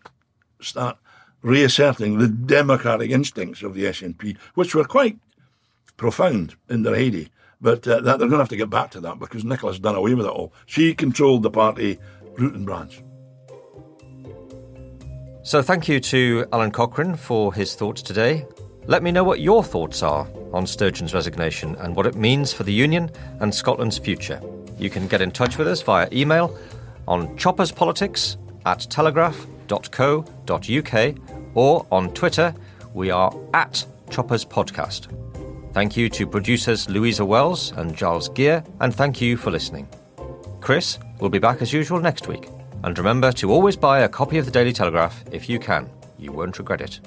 start 0.61 0.97
reasserting 1.41 2.17
the 2.17 2.27
democratic 2.27 3.11
instincts 3.11 3.61
of 3.61 3.73
the 3.73 3.85
SNP, 3.85 4.37
which 4.55 4.73
were 4.73 4.83
quite 4.83 5.17
profound 5.97 6.55
in 6.69 6.83
their 6.83 6.95
heyday. 6.95 7.29
But 7.61 7.87
uh, 7.87 8.01
that 8.01 8.19
they're 8.19 8.27
going 8.27 8.31
to 8.31 8.37
have 8.37 8.49
to 8.49 8.57
get 8.57 8.69
back 8.69 8.91
to 8.91 8.99
that 9.01 9.19
because 9.19 9.45
Nicola's 9.45 9.79
done 9.79 9.95
away 9.95 10.13
with 10.13 10.25
it 10.25 10.29
all. 10.29 10.53
She 10.65 10.93
controlled 10.93 11.43
the 11.43 11.49
party 11.49 11.99
root 12.37 12.53
and 12.53 12.65
branch. 12.65 13.01
So, 15.43 15.61
thank 15.61 15.87
you 15.87 15.99
to 15.99 16.47
Alan 16.51 16.71
Cochrane 16.71 17.15
for 17.15 17.53
his 17.53 17.75
thoughts 17.75 18.01
today. 18.01 18.45
Let 18.87 19.01
me 19.01 19.11
know 19.11 19.23
what 19.23 19.39
your 19.39 19.63
thoughts 19.63 20.03
are 20.03 20.27
on 20.53 20.67
Sturgeon's 20.67 21.15
resignation 21.15 21.75
and 21.77 21.95
what 21.95 22.05
it 22.05 22.15
means 22.15 22.53
for 22.53 22.61
the 22.63 22.73
Union 22.73 23.09
and 23.39 23.53
Scotland's 23.53 23.97
future. 23.97 24.39
You 24.77 24.91
can 24.91 25.07
get 25.07 25.21
in 25.21 25.31
touch 25.31 25.57
with 25.57 25.67
us 25.67 25.81
via 25.81 26.07
email 26.11 26.55
on 27.07 27.35
chopperspolitics 27.35 28.37
at 28.65 28.81
telegraph.co.uk 28.81 31.15
or 31.55 31.85
on 31.91 32.13
Twitter, 32.13 32.53
we 32.93 33.09
are 33.09 33.35
at 33.53 33.85
Choppers 34.11 34.45
Podcast. 34.45 35.07
Thank 35.73 35.97
you 35.97 36.07
to 36.09 36.27
producers 36.27 36.87
Louisa 36.87 37.25
Wells 37.25 37.71
and 37.71 37.95
Giles 37.95 38.29
Gear, 38.29 38.63
and 38.81 38.95
thank 38.95 39.19
you 39.19 39.35
for 39.35 39.49
listening. 39.51 39.87
Chris 40.61 40.99
will 41.19 41.29
be 41.29 41.39
back 41.39 41.61
as 41.61 41.73
usual 41.73 41.99
next 41.99 42.27
week. 42.27 42.49
And 42.83 42.97
remember 42.97 43.31
to 43.33 43.51
always 43.51 43.75
buy 43.75 44.01
a 44.01 44.09
copy 44.09 44.37
of 44.37 44.45
the 44.45 44.51
Daily 44.51 44.73
Telegraph 44.73 45.23
if 45.31 45.49
you 45.49 45.57
can. 45.57 45.89
You 46.19 46.31
won't 46.31 46.59
regret 46.59 46.81
it. 46.81 46.99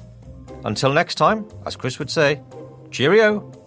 Until 0.64 0.92
next 0.92 1.16
time, 1.16 1.46
as 1.66 1.76
Chris 1.76 1.98
would 1.98 2.10
say, 2.10 2.42
cheerio! 2.90 3.57